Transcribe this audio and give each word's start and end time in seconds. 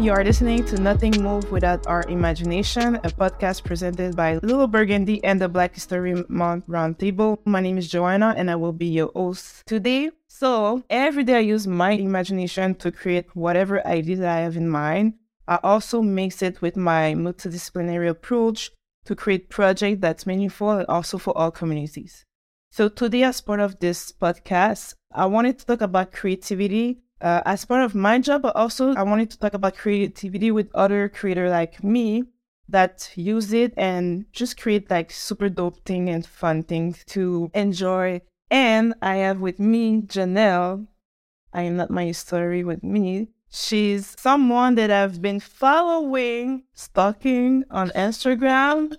You 0.00 0.12
are 0.12 0.24
listening 0.24 0.64
to 0.64 0.80
Nothing 0.80 1.22
Move 1.22 1.52
Without 1.52 1.86
Our 1.86 2.04
Imagination, 2.08 2.94
a 2.96 3.10
podcast 3.10 3.64
presented 3.64 4.16
by 4.16 4.38
Little 4.42 4.66
Burgundy 4.66 5.22
and 5.22 5.38
the 5.38 5.46
Black 5.46 5.74
History 5.74 6.24
Month 6.26 6.66
Roundtable. 6.68 7.38
My 7.44 7.60
name 7.60 7.76
is 7.76 7.86
Joanna 7.86 8.32
and 8.34 8.50
I 8.50 8.56
will 8.56 8.72
be 8.72 8.86
your 8.86 9.10
host 9.14 9.62
today. 9.66 10.10
So, 10.26 10.82
every 10.88 11.22
day 11.22 11.36
I 11.36 11.40
use 11.40 11.66
my 11.66 11.90
imagination 11.90 12.76
to 12.76 12.90
create 12.90 13.36
whatever 13.36 13.86
ideas 13.86 14.22
I 14.22 14.38
have 14.38 14.56
in 14.56 14.70
mind. 14.70 15.16
I 15.46 15.58
also 15.62 16.00
mix 16.00 16.40
it 16.40 16.62
with 16.62 16.78
my 16.78 17.12
multidisciplinary 17.14 18.08
approach 18.08 18.70
to 19.04 19.14
create 19.14 19.50
projects 19.50 20.00
that's 20.00 20.26
meaningful 20.26 20.70
and 20.70 20.86
also 20.86 21.18
for 21.18 21.36
all 21.36 21.50
communities. 21.50 22.24
So 22.70 22.88
today, 22.88 23.24
as 23.24 23.42
part 23.42 23.60
of 23.60 23.80
this 23.80 24.12
podcast, 24.12 24.94
I 25.12 25.26
wanted 25.26 25.58
to 25.58 25.66
talk 25.66 25.82
about 25.82 26.12
creativity 26.12 27.02
uh, 27.20 27.42
as 27.44 27.64
part 27.64 27.82
of 27.82 27.94
my 27.94 28.18
job, 28.18 28.42
but 28.42 28.56
also 28.56 28.94
I 28.94 29.02
wanted 29.02 29.30
to 29.30 29.38
talk 29.38 29.54
about 29.54 29.76
creativity 29.76 30.50
with 30.50 30.70
other 30.74 31.08
creators 31.08 31.50
like 31.50 31.82
me 31.84 32.24
that 32.68 33.10
use 33.14 33.52
it 33.52 33.74
and 33.76 34.26
just 34.32 34.60
create 34.60 34.90
like 34.90 35.10
super 35.10 35.48
dope 35.48 35.84
thing 35.84 36.08
and 36.08 36.24
fun 36.24 36.62
things 36.62 37.04
to 37.08 37.50
enjoy. 37.54 38.20
And 38.50 38.94
I 39.02 39.16
have 39.16 39.40
with 39.40 39.58
me 39.58 40.02
Janelle. 40.02 40.86
I 41.52 41.62
am 41.62 41.76
not 41.76 41.90
my 41.90 42.12
story 42.12 42.64
with 42.64 42.82
me. 42.82 43.28
She's 43.50 44.14
someone 44.18 44.76
that 44.76 44.92
I've 44.92 45.20
been 45.20 45.40
following, 45.40 46.62
stalking 46.72 47.64
on 47.70 47.90
Instagram. 47.90 48.94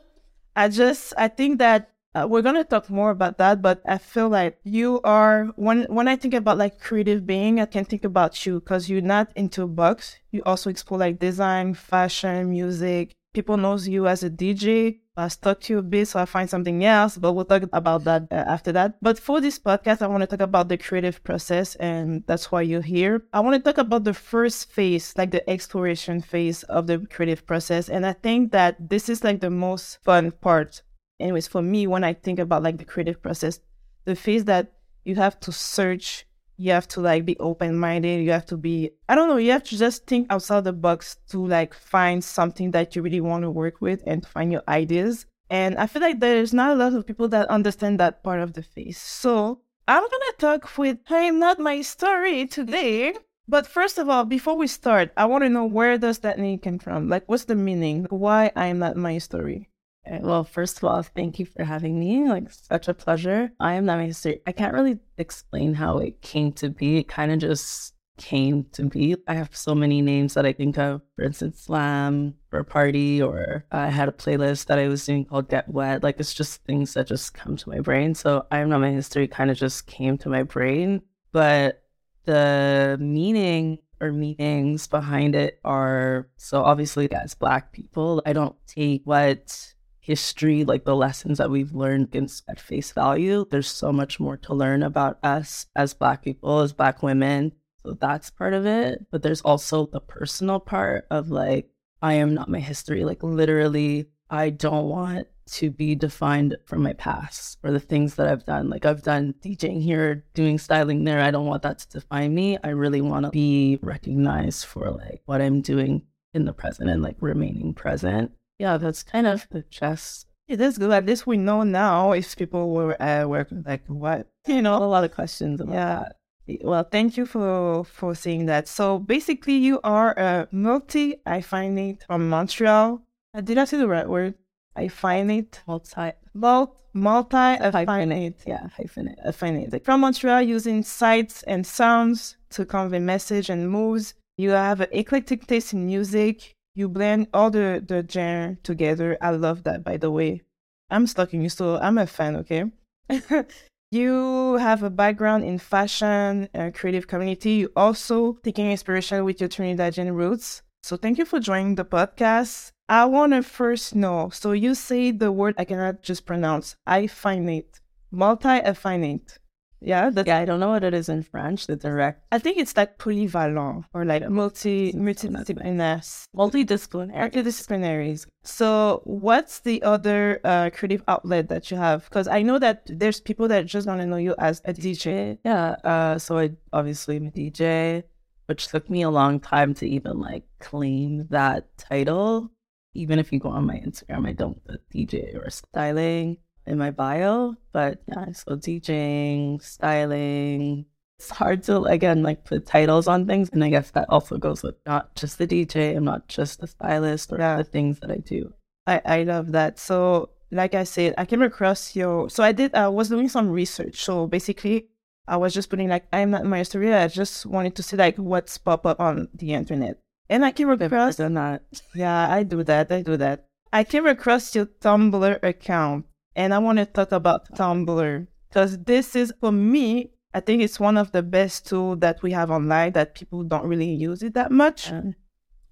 I 0.56 0.68
just, 0.68 1.14
I 1.18 1.30
think 1.30 1.60
that 1.60 1.91
uh, 2.14 2.28
we're 2.30 2.42
gonna 2.42 2.64
talk 2.64 2.90
more 2.90 3.12
about 3.12 3.38
that, 3.38 3.62
but 3.62 3.82
I 3.86 3.98
feel 3.98 4.28
like 4.28 4.60
you 4.64 5.00
are 5.04 5.46
when 5.56 5.84
when 5.84 6.08
I 6.08 6.18
think 6.18 6.34
about 6.34 6.58
like 6.58 6.80
creative 6.80 7.26
being, 7.26 7.62
I 7.62 7.66
can 7.66 7.86
think 7.86 8.04
about 8.04 8.46
you 8.46 8.60
because 8.60 8.90
you're 8.90 9.02
not 9.02 9.32
into 9.36 9.66
books. 9.66 10.20
You 10.32 10.42
also 10.46 10.70
explore 10.70 11.00
like 11.00 11.20
design, 11.20 11.74
fashion, 11.74 12.50
music. 12.50 13.16
People 13.34 13.56
knows 13.56 13.88
you 13.88 14.08
as 14.08 14.24
a 14.24 14.30
DJ. 14.30 15.00
I 15.16 15.30
stuck 15.30 15.62
to 15.62 15.74
you 15.74 15.80
a 15.80 15.84
bit, 15.84 16.08
so 16.08 16.20
I 16.20 16.26
find 16.26 16.50
something 16.50 16.84
else, 16.84 17.18
but 17.18 17.34
we'll 17.34 17.46
talk 17.46 17.64
about 17.72 18.04
that 18.06 18.28
uh, 18.32 18.36
after 18.36 18.72
that. 18.74 18.96
But 19.02 19.20
for 19.20 19.40
this 19.40 19.60
podcast, 19.60 20.02
I 20.02 20.08
want 20.08 20.22
to 20.22 20.28
talk 20.28 20.42
about 20.42 20.68
the 20.68 20.78
creative 20.78 21.24
process, 21.24 21.76
and 21.76 22.24
that's 22.28 22.52
why 22.52 22.62
you're 22.62 22.82
here. 22.82 23.24
I 23.32 23.40
want 23.42 23.56
to 23.56 23.62
talk 23.62 23.78
about 23.78 24.04
the 24.04 24.14
first 24.14 24.72
phase, 24.72 25.14
like 25.18 25.32
the 25.32 25.48
exploration 25.50 26.22
phase 26.22 26.64
of 26.64 26.88
the 26.88 27.06
creative 27.10 27.46
process, 27.46 27.88
and 27.88 28.06
I 28.06 28.14
think 28.14 28.52
that 28.52 28.90
this 28.90 29.08
is 29.08 29.24
like 29.24 29.40
the 29.40 29.50
most 29.50 30.00
fun 30.04 30.32
part 30.32 30.82
anyways, 31.22 31.48
for 31.48 31.62
me, 31.62 31.88
when 31.88 32.04
I 32.04 32.14
think 32.14 32.40
about 32.40 32.64
like 32.64 32.78
the 32.78 32.86
creative 32.86 33.22
process, 33.22 33.60
the 34.06 34.16
phase 34.16 34.46
that 34.46 34.74
you 35.04 35.16
have 35.16 35.40
to 35.42 35.52
search, 35.52 36.26
you 36.58 36.72
have 36.72 36.88
to 36.90 37.02
like 37.02 37.26
be 37.26 37.38
open 37.40 37.78
minded, 37.78 38.24
you 38.24 38.32
have 38.32 38.46
to 38.48 38.58
be, 38.58 38.92
I 39.10 39.16
don't 39.16 39.30
know, 39.30 39.38
you 39.38 39.52
have 39.52 39.64
to 39.64 39.78
just 39.78 40.06
think 40.06 40.28
outside 40.30 40.64
the 40.64 40.74
box 40.74 41.18
to 41.30 41.46
like 41.46 41.74
find 41.74 42.24
something 42.24 42.72
that 42.72 42.96
you 42.96 43.02
really 43.02 43.22
want 43.22 43.44
to 43.44 43.52
work 43.52 43.82
with 43.82 44.04
and 44.06 44.26
find 44.26 44.52
your 44.52 44.64
ideas. 44.68 45.26
And 45.50 45.78
I 45.78 45.88
feel 45.88 46.02
like 46.02 46.20
there's 46.20 46.54
not 46.54 46.72
a 46.72 46.76
lot 46.76 46.94
of 46.94 47.06
people 47.06 47.28
that 47.30 47.50
understand 47.50 48.00
that 48.00 48.24
part 48.24 48.40
of 48.40 48.54
the 48.54 48.64
phase. 48.64 48.98
So 48.98 49.62
I'm 49.88 50.04
gonna 50.04 50.34
talk 50.38 50.78
with 50.78 51.00
I'm 51.10 51.40
not 51.40 51.60
my 51.60 51.82
story 51.82 52.48
today. 52.48 53.14
But 53.48 53.68
first 53.68 53.98
of 53.98 54.08
all, 54.08 54.24
before 54.24 54.56
we 54.56 54.68
start, 54.68 55.12
I 55.18 55.26
want 55.26 55.44
to 55.44 55.50
know 55.50 55.66
where 55.66 55.98
does 55.98 56.20
that 56.20 56.40
name 56.40 56.60
come 56.60 56.80
from? 56.80 57.10
Like, 57.10 57.28
what's 57.28 57.46
the 57.46 57.56
meaning? 57.56 58.06
Why 58.10 58.52
I'm 58.56 58.80
not 58.80 58.96
my 58.96 59.18
story? 59.18 59.71
Eh, 60.06 60.20
well, 60.22 60.44
first 60.44 60.78
of 60.78 60.84
all, 60.84 61.04
thank 61.04 61.40
you 61.40 61.46
for 61.46 61.64
having 61.64 62.00
me. 62.00 62.28
Like, 62.28 62.50
such 62.52 62.88
a 62.88 62.94
pleasure. 62.94 63.52
I 63.60 63.74
am 63.74 63.86
not 63.86 64.00
my 64.00 64.06
history. 64.06 64.42
I 64.48 64.52
can't 64.52 64.74
really 64.74 65.00
explain 65.18 65.76
how 65.76 66.00
it 66.00 66.22
came 66.22 66.52
to 66.54 66.70
be. 66.70 66.98
It 66.98 67.08
kind 67.08 67.32
of 67.32 67.40
just 67.40 67.94
came 68.18 68.66
to 68.72 68.84
be. 68.84 69.16
I 69.28 69.36
have 69.36 69.56
so 69.56 69.74
many 69.76 70.02
names 70.02 70.34
that 70.34 70.46
I 70.46 70.54
think 70.54 70.78
of. 70.78 71.02
For 71.16 71.24
instance, 71.24 71.62
Slam 71.62 72.36
for 72.50 72.60
a 72.60 72.66
party, 72.66 73.22
or 73.22 73.66
I 73.72 73.88
had 73.90 74.10
a 74.10 74.12
playlist 74.12 74.66
that 74.68 74.80
I 74.80 74.88
was 74.88 75.06
doing 75.06 75.26
called 75.26 75.50
Get 75.50 75.70
Wet. 75.70 76.04
Like, 76.04 76.20
it's 76.20 76.34
just 76.34 76.64
things 76.64 76.94
that 76.96 77.08
just 77.08 77.34
come 77.34 77.56
to 77.58 77.70
my 77.70 77.80
brain. 77.80 78.16
So, 78.16 78.46
I 78.52 78.60
am 78.60 78.70
not 78.70 78.82
my 78.82 78.92
history 78.92 79.28
kind 79.28 79.52
of 79.52 79.58
just 79.58 79.86
came 79.88 80.18
to 80.20 80.30
my 80.30 80.44
brain. 80.44 81.02
But 81.32 81.84
the 82.26 82.98
meaning 83.00 83.80
or 84.00 84.12
meanings 84.12 84.88
behind 84.88 85.36
it 85.36 85.60
are 85.64 86.28
so 86.36 86.64
obviously 86.64 87.12
as 87.12 87.36
Black 87.36 87.72
people, 87.72 88.22
I 88.26 88.34
don't 88.34 88.56
take 88.68 89.04
what 89.06 89.74
history, 90.02 90.66
like 90.66 90.84
the 90.84 90.96
lessons 90.96 91.38
that 91.38 91.52
we've 91.52 91.74
learned 91.74 92.14
at 92.48 92.60
face 92.60 92.92
value. 92.92 93.46
There's 93.50 93.70
so 93.70 93.94
much 93.94 94.20
more 94.20 94.36
to 94.38 94.54
learn 94.54 94.84
about 94.84 95.20
us 95.24 95.68
as 95.76 95.94
Black 95.94 96.24
people, 96.24 96.60
as 96.60 96.74
Black 96.74 97.02
women. 97.02 97.54
So 97.84 97.94
that's 97.94 98.30
part 98.30 98.54
of 98.54 98.66
it. 98.66 99.06
But 99.12 99.22
there's 99.22 99.42
also 99.42 99.86
the 99.86 100.02
personal 100.02 100.60
part 100.60 101.06
of 101.10 101.30
like, 101.30 101.70
I 102.02 102.16
am 102.16 102.34
not 102.34 102.50
my 102.50 102.60
history. 102.60 103.06
Like, 103.06 103.22
literally, 103.22 104.08
I 104.30 104.50
don't 104.50 104.90
want 104.90 105.28
to 105.52 105.70
be 105.70 105.94
defined 105.94 106.58
from 106.66 106.82
my 106.82 106.94
past 106.94 107.60
or 107.64 107.72
the 107.72 107.80
things 107.80 108.16
that 108.16 108.28
I've 108.28 108.46
done. 108.46 108.70
Like, 108.70 108.86
I've 108.86 109.04
done 109.04 109.36
DJing 109.42 109.84
here, 109.84 110.26
doing 110.34 110.58
styling 110.58 111.04
there. 111.04 111.22
I 111.22 111.30
don't 111.30 111.46
want 111.46 111.62
that 111.62 111.80
to 111.80 112.00
define 112.00 112.34
me. 112.34 112.58
I 112.64 112.70
really 112.70 113.02
want 113.02 113.26
to 113.26 113.32
be 113.32 113.78
recognized 113.82 114.66
for 114.66 114.90
like 114.90 115.22
what 115.26 115.42
I'm 115.42 115.62
doing 115.62 116.04
in 116.34 116.46
the 116.46 116.54
present 116.54 116.90
and 116.90 117.04
like 117.04 117.18
remaining 117.20 117.74
present 117.74 118.32
yeah, 118.62 118.78
that's 118.78 119.02
kind 119.02 119.26
of 119.26 119.48
the 119.50 119.64
chess. 119.64 120.26
It 120.48 120.62
is 120.62 120.78
good. 120.78 120.92
At 120.92 121.08
least 121.08 121.26
we 121.26 121.38
know 121.38 121.64
now 121.64 122.12
if 122.12 122.38
people 122.38 122.70
were 122.76 122.96
uh, 123.02 123.26
were 123.26 123.48
like 123.66 123.84
what 123.88 124.28
you 124.48 124.62
know 124.62 124.78
a 124.78 124.92
lot 124.96 125.04
of 125.04 125.12
questions 125.16 125.60
about 125.60 125.74
yeah. 125.74 126.00
that. 126.04 126.64
Well, 126.64 126.84
thank 126.84 127.18
you 127.18 127.26
for 127.26 127.84
for 127.86 128.14
saying 128.14 128.46
that. 128.46 128.68
So 128.68 129.00
basically, 129.00 129.56
you 129.56 129.80
are 129.84 130.12
a 130.12 130.48
multi 130.52 131.16
hyphenate 131.26 132.06
from 132.06 132.30
Montreal. 132.30 133.02
Uh, 133.34 133.42
did 133.42 133.58
I 133.58 133.66
say 133.66 133.78
the 133.78 133.88
right 133.88 134.08
word? 134.08 134.36
Hyphenate, 134.78 135.56
multi, 135.66 136.12
multi, 136.36 136.74
multi 136.94 137.38
hyphenate. 137.76 138.42
Yeah, 138.46 138.68
hyphenate, 138.78 139.26
hyphenate. 139.26 139.84
From 139.84 140.02
Montreal, 140.02 140.44
using 140.44 140.84
sights 140.84 141.42
and 141.44 141.66
sounds 141.66 142.38
to 142.52 142.66
convey 142.66 143.00
message 143.00 143.50
and 143.50 143.72
moves. 143.72 144.14
You 144.38 144.52
have 144.52 144.82
an 144.82 144.90
eclectic 144.92 145.48
taste 145.48 145.74
in 145.74 145.88
music 145.88 146.56
you 146.76 146.88
blend 146.90 147.28
all 147.34 147.50
the 147.50 147.84
the 147.86 148.06
genre 148.10 148.58
together. 148.64 149.18
I 149.22 149.32
love 149.32 149.64
that, 149.64 149.84
by 149.84 149.98
the 149.98 150.12
way. 150.12 150.42
I'm 150.90 151.08
stalking 151.08 151.42
you, 151.42 151.50
so 151.50 151.78
I'm 151.78 151.98
a 151.98 152.08
fan. 152.08 152.36
Okay. 152.38 152.66
you 153.92 154.56
have 154.56 154.84
a 154.84 154.90
background 154.90 155.44
in 155.44 155.58
fashion 155.58 156.50
and 156.54 156.74
creative 156.74 157.08
community. 157.08 157.52
You 157.52 157.72
also 157.76 158.34
taking 158.44 158.72
inspiration 158.72 159.24
with 159.26 159.40
your 159.40 159.50
Trinidadian 159.50 160.14
roots. 160.14 160.62
So 160.84 160.98
thank 160.98 161.18
you 161.18 161.26
for 161.26 161.40
joining 161.40 161.76
the 161.76 161.86
podcast. 161.86 162.72
I 162.90 163.06
want 163.06 163.34
to 163.34 163.44
first 163.44 163.96
know. 163.96 164.30
So 164.34 164.52
you 164.52 164.76
say 164.76 165.12
the 165.12 165.32
word 165.32 165.56
I 165.58 165.66
cannot 165.66 166.02
just 166.02 166.26
pronounce. 166.26 166.76
I 166.86 167.08
finite, 167.08 167.80
multi-affinate. 168.12 169.38
Yeah, 169.82 170.12
yeah, 170.26 170.38
I 170.38 170.46
don't 170.46 170.60
know 170.60 170.70
what 170.70 170.84
it 170.84 170.94
is 170.94 171.10
in 171.10 171.24
French. 171.24 171.66
The 171.66 171.76
direct. 171.76 172.24
I 172.32 172.38
think 172.38 172.58
it's 172.58 172.78
like 172.78 173.00
polyvalent 173.00 173.86
or 173.94 174.06
like 174.06 174.30
multi 174.30 174.94
multidisciplinary. 174.94 176.28
Multidisciplinary. 176.36 177.32
Multidisciplinaries. 177.32 178.28
So, 178.44 179.02
what's 179.06 179.60
the 179.62 179.82
other 179.82 180.40
uh, 180.44 180.70
creative 180.72 181.04
outlet 181.08 181.50
that 181.50 181.72
you 181.72 181.78
have? 181.78 182.04
Because 182.06 182.28
I 182.28 182.44
know 182.44 182.60
that 182.60 182.84
there's 182.86 183.20
people 183.20 183.48
that 183.48 183.66
just 183.66 183.88
want 183.88 184.02
to 184.02 184.06
know 184.06 184.18
you 184.18 184.36
as 184.38 184.62
a 184.66 184.74
DJ. 184.74 185.40
Yeah. 185.44 185.72
Uh, 185.84 186.20
so 186.20 186.38
I 186.38 186.52
obviously 186.72 187.16
am 187.16 187.28
a 187.28 187.32
DJ, 187.32 188.04
which 188.46 188.68
took 188.68 188.88
me 188.88 189.02
a 189.02 189.10
long 189.10 189.40
time 189.40 189.74
to 189.76 189.88
even 189.88 190.20
like 190.20 190.44
claim 190.60 191.28
that 191.32 191.76
title. 191.80 192.52
Even 192.94 193.18
if 193.18 193.32
you 193.32 193.40
go 193.40 193.50
on 193.50 193.66
my 193.66 193.78
Instagram, 193.78 194.28
I 194.28 194.34
don't 194.34 194.64
put 194.66 194.88
DJ 194.94 195.36
or 195.36 195.50
styling 195.50 196.38
in 196.66 196.78
my 196.78 196.92
bio, 196.92 197.56
but 197.72 198.02
yeah, 198.08 198.32
so 198.32 198.56
teaching, 198.58 199.60
styling. 199.60 200.86
It's 201.20 201.30
hard 201.30 201.64
to 201.64 201.84
again 201.84 202.24
like 202.24 202.46
put 202.46 202.66
titles 202.66 203.08
on 203.08 203.28
things, 203.28 203.50
and 203.54 203.64
I 203.64 203.70
guess 203.70 203.92
that 203.92 204.10
also 204.10 204.38
goes 204.38 204.64
with 204.64 204.76
not 204.86 205.16
just 205.16 205.38
the 205.38 205.48
DJ. 205.48 205.96
I'm 205.96 206.06
not 206.06 206.28
just 206.28 206.60
the 206.60 206.68
stylist 206.68 207.32
or 207.32 207.38
yeah. 207.40 207.58
the 207.58 207.64
things 207.64 208.00
that 208.00 208.12
I 208.12 208.18
do. 208.18 208.54
I 208.88 209.02
I 209.06 209.24
love 209.24 209.52
that. 209.52 209.80
So 209.80 210.30
like 210.52 210.74
I 210.74 210.84
said, 210.84 211.14
I 211.18 211.26
came 211.26 211.42
across 211.42 211.96
your. 211.96 212.30
So 212.30 212.44
I 212.44 212.52
did. 212.52 212.76
I 212.76 212.88
was 212.88 213.10
doing 213.10 213.30
some 213.30 213.50
research. 213.50 214.04
So 214.04 214.28
basically, 214.28 214.88
I 215.28 215.38
was 215.38 215.54
just 215.54 215.70
putting 215.70 215.90
like 215.90 216.06
I'm 216.12 216.32
not 216.32 216.46
my 216.46 216.64
story. 216.64 216.94
I 216.94 217.08
just 217.08 217.46
wanted 217.46 217.76
to 217.76 217.84
see 217.84 217.98
like 217.98 218.18
what's 218.18 218.58
pop 218.58 218.86
up 218.86 219.00
on 219.00 219.30
the 219.34 219.54
internet, 219.54 219.98
and 220.30 220.44
I 220.44 220.52
came 220.52 220.70
across. 220.70 221.18
that. 221.18 221.62
Yeah, 221.96 222.30
I 222.30 222.44
do 222.44 222.64
that. 222.64 222.92
I 222.92 223.02
do 223.02 223.18
that. 223.18 223.46
I 223.74 223.84
came 223.86 224.06
across 224.06 224.54
your 224.54 224.66
Tumblr 224.66 225.44
account 225.44 226.06
and 226.36 226.54
I 226.54 226.60
want 226.60 226.80
to 226.80 226.86
talk 226.86 227.12
about 227.12 227.54
Tumblr 227.56 228.28
because 228.50 228.78
this 228.80 229.16
is, 229.16 229.34
for 229.40 229.52
me, 229.52 230.12
I 230.34 230.40
think 230.40 230.62
it's 230.62 230.80
one 230.80 230.98
of 230.98 231.12
the 231.12 231.24
best 231.24 231.68
tools 231.68 232.00
that 232.00 232.22
we 232.22 232.32
have 232.32 232.52
online 232.52 232.94
that 232.94 233.16
people 233.16 233.44
don't 233.44 233.66
really 233.66 233.92
use 233.94 234.24
it 234.24 234.34
that 234.34 234.52
much. 234.52 234.90
Mm. 234.90 235.16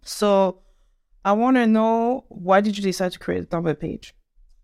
So 0.02 0.62
I 1.24 1.34
want 1.34 1.58
to 1.58 1.68
know 1.68 2.26
why 2.30 2.62
did 2.62 2.78
you 2.78 2.84
decide 2.84 3.14
to 3.14 3.20
create 3.20 3.44
a 3.44 3.48
Tumblr 3.48 3.80
page? 3.80 4.14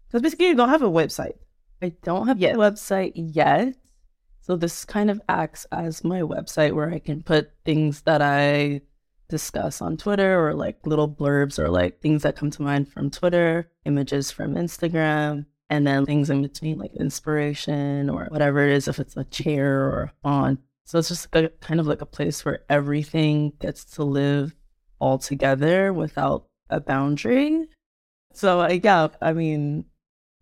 Because 0.07 0.21
basically 0.21 0.47
you 0.47 0.55
don't 0.55 0.69
have 0.69 0.81
a 0.81 0.89
website. 0.89 1.35
I 1.81 1.89
don't 2.03 2.27
have 2.27 2.39
yet. 2.39 2.55
a 2.55 2.57
website 2.57 3.13
yet. 3.15 3.75
So 4.41 4.55
this 4.55 4.85
kind 4.85 5.09
of 5.09 5.21
acts 5.27 5.65
as 5.71 6.03
my 6.03 6.21
website 6.21 6.73
where 6.73 6.91
I 6.91 6.99
can 6.99 7.23
put 7.23 7.51
things 7.63 8.01
that 8.01 8.21
I 8.21 8.81
discuss 9.27 9.81
on 9.81 9.97
Twitter 9.97 10.47
or 10.47 10.53
like 10.53 10.85
little 10.85 11.09
blurbs 11.09 11.57
or 11.57 11.69
like 11.69 11.99
things 11.99 12.23
that 12.23 12.35
come 12.35 12.51
to 12.51 12.61
mind 12.61 12.87
from 12.87 13.09
Twitter, 13.09 13.71
images 13.85 14.31
from 14.31 14.53
Instagram, 14.53 15.45
and 15.69 15.85
then 15.85 16.05
things 16.05 16.29
in 16.29 16.41
between 16.41 16.77
like 16.77 16.93
inspiration 16.95 18.09
or 18.09 18.25
whatever 18.25 18.65
it 18.65 18.71
is, 18.71 18.87
if 18.87 18.99
it's 18.99 19.17
a 19.17 19.23
chair 19.25 19.83
or 19.83 20.03
a 20.03 20.13
font. 20.23 20.59
So 20.85 20.99
it's 20.99 21.07
just 21.07 21.35
a, 21.35 21.49
kind 21.61 21.79
of 21.79 21.87
like 21.87 22.01
a 22.01 22.05
place 22.05 22.45
where 22.45 22.63
everything 22.69 23.53
gets 23.59 23.83
to 23.95 24.03
live 24.03 24.53
all 24.99 25.17
together 25.17 25.91
without 25.91 26.47
a 26.69 26.79
boundary. 26.79 27.67
So 28.33 28.59
I 28.59 28.81
yeah, 28.83 29.07
I 29.21 29.33
mean, 29.33 29.85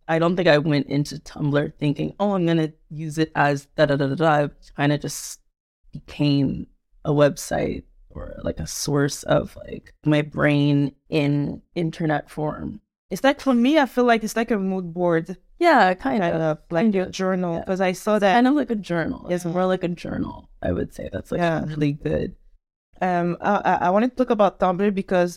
I 0.07 0.19
don't 0.19 0.35
think 0.35 0.47
I 0.47 0.57
went 0.57 0.87
into 0.87 1.15
Tumblr 1.19 1.73
thinking, 1.79 2.13
oh, 2.19 2.33
I'm 2.33 2.45
gonna 2.45 2.73
use 2.89 3.17
it 3.17 3.31
as 3.35 3.67
da 3.77 3.85
da 3.85 3.95
da 3.95 4.07
da 4.07 4.15
da. 4.15 4.47
Kind 4.75 4.91
of 4.91 4.99
just 5.01 5.39
became 5.91 6.67
a 7.05 7.11
website 7.11 7.83
or 8.09 8.35
like 8.43 8.59
a 8.59 8.67
source 8.67 9.23
of 9.23 9.55
like 9.67 9.93
my 10.05 10.21
brain 10.21 10.93
in 11.09 11.61
internet 11.75 12.29
form. 12.29 12.81
It's 13.13 13.23
like 13.23 13.39
for 13.39 13.53
me, 13.53 13.77
I 13.77 13.85
feel 13.85 14.05
like 14.05 14.23
it's 14.23 14.35
like 14.35 14.49
a 14.51 14.57
mood 14.57 14.87
board. 14.93 15.37
Yeah, 15.59 15.93
kind 15.93 16.23
of 16.23 16.33
of 16.41 16.57
like 16.71 16.93
a 16.95 17.05
journal 17.21 17.59
because 17.59 17.79
I 17.79 17.91
saw 17.93 18.17
that 18.19 18.33
kind 18.33 18.47
of 18.47 18.55
like 18.55 18.71
a 18.71 18.75
journal. 18.91 19.27
It's 19.29 19.45
more 19.45 19.65
like 19.73 19.83
a 19.83 19.93
journal. 20.03 20.49
I 20.67 20.71
would 20.75 20.91
say 20.97 21.09
that's 21.13 21.31
like 21.31 21.39
Yeah. 21.39 21.63
really 21.71 21.93
good. 21.93 22.29
um 23.09 23.37
I, 23.39 23.53
I 23.71 23.73
I 23.87 23.89
wanted 23.95 24.09
to 24.11 24.17
talk 24.21 24.31
about 24.37 24.59
Tumblr 24.59 24.91
because 25.01 25.31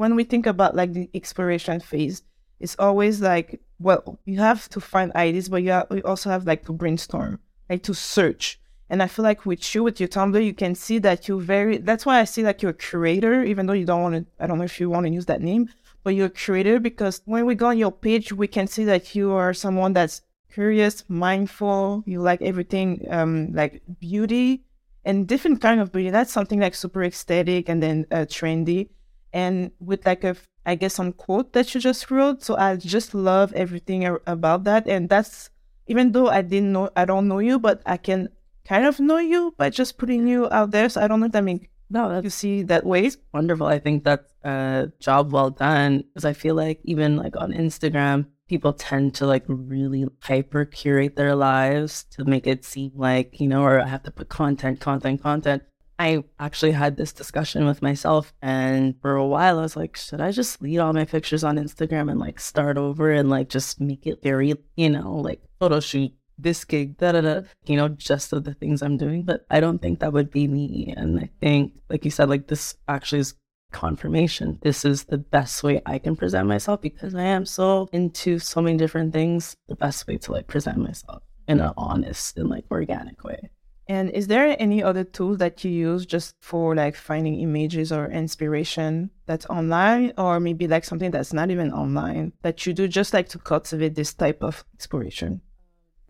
when 0.00 0.12
we 0.18 0.24
think 0.32 0.46
about 0.54 0.74
like 0.80 0.92
the 0.98 1.06
exploration 1.20 1.78
phase, 1.90 2.16
it's 2.64 2.76
always 2.86 3.14
like 3.32 3.48
well 3.86 4.02
you 4.30 4.38
have 4.50 4.68
to 4.74 4.80
find 4.92 5.08
ideas, 5.14 5.48
but 5.52 5.62
you, 5.64 5.70
have, 5.76 5.86
you 5.98 6.02
also 6.12 6.28
have 6.34 6.44
like 6.50 6.62
to 6.66 6.72
brainstorm, 6.72 7.38
like 7.70 7.82
to 7.88 7.94
search. 7.94 8.44
And 8.92 8.98
I 9.04 9.06
feel 9.06 9.22
like 9.30 9.46
with 9.46 9.62
you 9.72 9.80
with 9.86 10.00
your 10.00 10.08
Tumblr, 10.16 10.44
you 10.50 10.56
can 10.62 10.74
see 10.74 10.98
that 11.06 11.18
you're 11.28 11.46
very. 11.54 11.74
That's 11.88 12.04
why 12.04 12.16
I 12.22 12.24
see 12.32 12.42
like 12.42 12.60
you're 12.60 12.76
a 12.78 12.84
curator, 12.88 13.34
even 13.52 13.62
though 13.66 13.78
you 13.80 13.86
don't 13.90 14.02
want 14.06 14.14
to. 14.18 14.22
I 14.42 14.44
don't 14.48 14.58
know 14.58 14.64
if 14.72 14.80
you 14.80 14.90
want 14.90 15.06
to 15.06 15.12
use 15.18 15.26
that 15.26 15.42
name, 15.50 15.62
but 16.02 16.14
you're 16.14 16.26
a 16.26 16.30
curator 16.30 16.80
because 16.80 17.22
when 17.24 17.46
we 17.46 17.54
go 17.54 17.66
on 17.68 17.78
your 17.78 17.92
page, 17.92 18.32
we 18.32 18.46
can 18.46 18.66
see 18.66 18.84
that 18.84 19.14
you 19.14 19.32
are 19.32 19.52
someone 19.52 19.92
that's 19.92 20.22
curious, 20.52 21.04
mindful. 21.08 22.02
You 22.06 22.20
like 22.20 22.42
everything, 22.42 23.06
um, 23.10 23.52
like 23.52 23.82
beauty 24.00 24.64
and 25.04 25.26
different 25.26 25.60
kind 25.60 25.80
of 25.80 25.92
beauty. 25.92 26.10
That's 26.10 26.32
something 26.32 26.60
like 26.60 26.74
super 26.74 27.04
aesthetic 27.04 27.68
and 27.68 27.82
then 27.82 28.06
uh, 28.10 28.26
trendy, 28.26 28.88
and 29.32 29.70
with 29.80 30.04
like 30.06 30.24
a, 30.24 30.36
I 30.66 30.74
guess, 30.74 30.94
some 30.94 31.12
quote 31.12 31.52
that 31.52 31.74
you 31.74 31.80
just 31.80 32.10
wrote. 32.10 32.42
So 32.42 32.56
I 32.56 32.76
just 32.76 33.14
love 33.14 33.52
everything 33.54 34.06
about 34.26 34.64
that, 34.64 34.86
and 34.88 35.08
that's 35.08 35.50
even 35.86 36.12
though 36.12 36.28
I 36.28 36.42
didn't 36.42 36.72
know, 36.72 36.90
I 36.96 37.04
don't 37.04 37.28
know 37.28 37.40
you, 37.40 37.58
but 37.58 37.82
I 37.84 37.96
can 37.96 38.28
kind 38.64 38.86
of 38.86 39.00
know 39.00 39.18
you 39.18 39.54
by 39.56 39.70
just 39.70 39.98
putting 39.98 40.28
you 40.28 40.48
out 40.50 40.70
there. 40.70 40.88
So 40.88 41.00
I 41.00 41.08
don't 41.08 41.20
know 41.20 41.26
if 41.26 41.32
that 41.32 41.44
makes 41.44 41.66
No, 41.90 42.20
you 42.20 42.30
see 42.30 42.62
that 42.62 42.86
way. 42.86 43.06
is 43.06 43.18
wonderful. 43.34 43.66
I 43.66 43.80
think 43.80 44.04
that's 44.04 44.32
a 44.44 44.92
job 45.00 45.32
well 45.32 45.50
done 45.50 46.04
because 46.06 46.24
I 46.24 46.32
feel 46.32 46.54
like 46.54 46.80
even 46.84 47.16
like 47.16 47.36
on 47.36 47.52
Instagram, 47.52 48.26
people 48.48 48.72
tend 48.72 49.14
to 49.16 49.26
like 49.26 49.44
really 49.48 50.06
hyper 50.20 50.64
curate 50.64 51.16
their 51.16 51.34
lives 51.34 52.04
to 52.12 52.24
make 52.24 52.46
it 52.46 52.64
seem 52.64 52.92
like, 52.94 53.40
you 53.40 53.48
know, 53.48 53.62
or 53.62 53.80
I 53.80 53.88
have 53.88 54.04
to 54.04 54.12
put 54.12 54.28
content, 54.28 54.80
content, 54.80 55.20
content. 55.20 55.64
I 55.98 56.24
actually 56.38 56.72
had 56.72 56.96
this 56.96 57.12
discussion 57.12 57.66
with 57.66 57.82
myself, 57.82 58.32
and 58.40 58.94
for 59.02 59.16
a 59.16 59.26
while, 59.26 59.58
I 59.58 59.62
was 59.62 59.76
like, 59.76 59.98
should 59.98 60.22
I 60.22 60.30
just 60.32 60.62
leave 60.62 60.80
all 60.80 60.94
my 60.94 61.04
pictures 61.04 61.44
on 61.44 61.58
Instagram 61.58 62.10
and 62.10 62.18
like 62.18 62.40
start 62.40 62.78
over 62.78 63.12
and 63.12 63.28
like 63.28 63.50
just 63.50 63.82
make 63.82 64.06
it 64.06 64.22
very, 64.22 64.54
you 64.76 64.88
know, 64.88 65.16
like 65.16 65.42
photo 65.58 65.78
shoot 65.78 66.12
this 66.42 66.64
gig, 66.64 66.98
da 66.98 67.12
da 67.12 67.20
da, 67.20 67.40
you 67.66 67.76
know, 67.76 67.88
just 67.88 68.32
of 68.32 68.44
the 68.44 68.54
things 68.54 68.82
I'm 68.82 68.96
doing. 68.96 69.22
But 69.22 69.46
I 69.50 69.60
don't 69.60 69.80
think 69.80 70.00
that 70.00 70.12
would 70.12 70.30
be 70.30 70.48
me. 70.48 70.94
And 70.96 71.18
I 71.18 71.30
think, 71.40 71.74
like 71.88 72.04
you 72.04 72.10
said, 72.10 72.28
like 72.28 72.48
this 72.48 72.76
actually 72.88 73.20
is 73.20 73.34
confirmation. 73.72 74.58
This 74.62 74.84
is 74.84 75.04
the 75.04 75.18
best 75.18 75.62
way 75.62 75.80
I 75.86 75.98
can 75.98 76.16
present 76.16 76.48
myself 76.48 76.80
because 76.80 77.14
I 77.14 77.22
am 77.22 77.46
so 77.46 77.88
into 77.92 78.38
so 78.38 78.60
many 78.60 78.76
different 78.76 79.12
things. 79.12 79.54
The 79.68 79.76
best 79.76 80.06
way 80.06 80.18
to 80.18 80.32
like 80.32 80.48
present 80.48 80.78
myself 80.78 81.22
in 81.46 81.60
an 81.60 81.72
honest 81.76 82.36
and 82.36 82.48
like 82.48 82.64
organic 82.70 83.22
way. 83.24 83.50
And 83.88 84.10
is 84.10 84.28
there 84.28 84.54
any 84.60 84.84
other 84.84 85.02
tools 85.02 85.38
that 85.38 85.64
you 85.64 85.70
use 85.72 86.06
just 86.06 86.36
for 86.40 86.76
like 86.76 86.94
finding 86.94 87.40
images 87.40 87.90
or 87.90 88.08
inspiration 88.08 89.10
that's 89.26 89.46
online, 89.46 90.12
or 90.16 90.38
maybe 90.38 90.68
like 90.68 90.84
something 90.84 91.10
that's 91.10 91.32
not 91.32 91.50
even 91.50 91.72
online 91.72 92.32
that 92.42 92.64
you 92.66 92.72
do 92.72 92.86
just 92.86 93.12
like 93.12 93.28
to 93.30 93.38
cultivate 93.38 93.96
this 93.96 94.14
type 94.14 94.44
of 94.44 94.64
inspiration? 94.74 95.40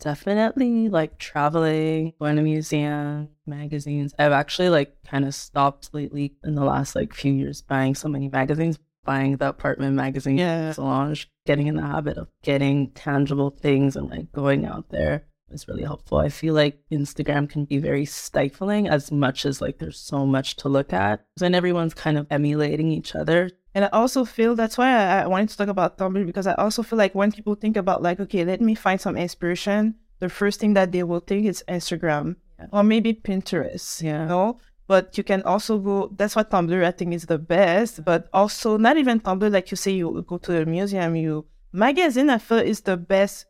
Definitely 0.01 0.89
like 0.89 1.19
traveling, 1.19 2.15
going 2.19 2.37
to 2.37 2.43
museums, 2.43 3.29
magazines. 3.47 4.15
I've 4.19 4.33
actually 4.33 4.71
like 4.71 4.97
kind 5.05 5.25
of 5.25 5.35
stopped 5.35 5.93
lately 5.93 6.35
in 6.43 6.55
the 6.55 6.65
last 6.65 6.97
like 6.97 7.15
few 7.15 7.33
years 7.33 7.63
buying 7.63 7.95
so 7.95 8.09
many 8.09 8.29
magazines, 8.29 8.79
buying 9.05 9.37
the 9.37 9.49
apartment 9.49 9.95
magazine, 9.95 10.39
Yeah. 10.39 10.73
Solange, 10.73 11.31
getting 11.47 11.67
in 11.67 11.77
the 11.77 11.83
habit 11.83 12.17
of 12.17 12.29
getting 12.43 12.91
tangible 12.93 13.51
things 13.51 13.95
and 13.97 14.09
like 14.11 14.33
going 14.33 14.65
out 14.65 14.89
there 14.89 15.25
is 15.51 15.69
really 15.69 15.83
helpful. 15.83 16.19
I 16.19 16.29
feel 16.29 16.55
like 16.55 16.79
Instagram 16.91 17.49
can 17.49 17.65
be 17.65 17.79
very 17.79 18.05
stifling 18.05 18.89
as 18.89 19.11
much 19.11 19.45
as 19.45 19.61
like 19.61 19.79
there's 19.79 19.99
so 19.99 20.25
much 20.25 20.57
to 20.57 20.69
look 20.69 20.93
at. 20.93 21.25
And 21.43 21.55
everyone's 21.55 21.95
kind 21.95 22.17
of 22.17 22.27
emulating 22.31 22.91
each 22.91 23.15
other. 23.15 23.51
And 23.75 23.85
I 23.85 23.89
also 23.93 24.25
feel 24.25 24.57
that's 24.57 24.77
why 24.77 24.91
I, 24.91 25.23
I 25.23 25.27
wanted 25.27 25.49
to 25.51 25.57
talk 25.57 25.69
about 25.69 25.97
Tumblr 25.97 26.27
because 26.27 26.47
I 26.47 26.55
also 26.55 26.83
feel 26.83 26.99
like 26.99 27.15
when 27.15 27.31
people 27.31 27.55
think 27.55 27.77
about 27.77 28.03
like, 28.03 28.19
okay, 28.21 28.45
let 28.45 28.61
me 28.61 28.75
find 28.75 29.01
some 29.01 29.17
inspiration, 29.17 29.95
the 30.19 30.29
first 30.29 30.61
thing 30.61 30.75
that 30.75 30.93
they 30.93 31.03
will 31.03 31.21
think 31.21 31.47
is 31.47 31.65
Instagram 31.69 32.37
Yeah. 32.59 32.67
or 32.73 32.83
maybe 32.83 33.15
Pinterest. 33.15 34.03
Yeah. 34.03 34.23
You 34.23 34.29
know? 34.29 34.59
But 34.87 35.17
you 35.17 35.23
can 35.23 35.43
also 35.45 35.79
go 35.79 36.11
that's 36.17 36.35
why 36.35 36.43
Tumblr 36.43 36.85
I 36.85 36.91
think 36.91 37.15
is 37.15 37.27
the 37.27 37.39
best. 37.39 38.05
But 38.05 38.29
also 38.33 38.77
not 38.77 38.97
even 38.97 39.21
Tumblr, 39.21 39.51
like 39.53 39.71
you 39.71 39.77
say 39.77 39.93
you 39.93 40.25
go 40.27 40.39
to 40.39 40.63
a 40.63 40.67
museum, 40.67 41.15
you 41.15 41.47
magazine 41.73 42.29
I 42.29 42.39
feel 42.39 42.59
is 42.59 42.81
the 42.81 42.97
best 42.97 43.47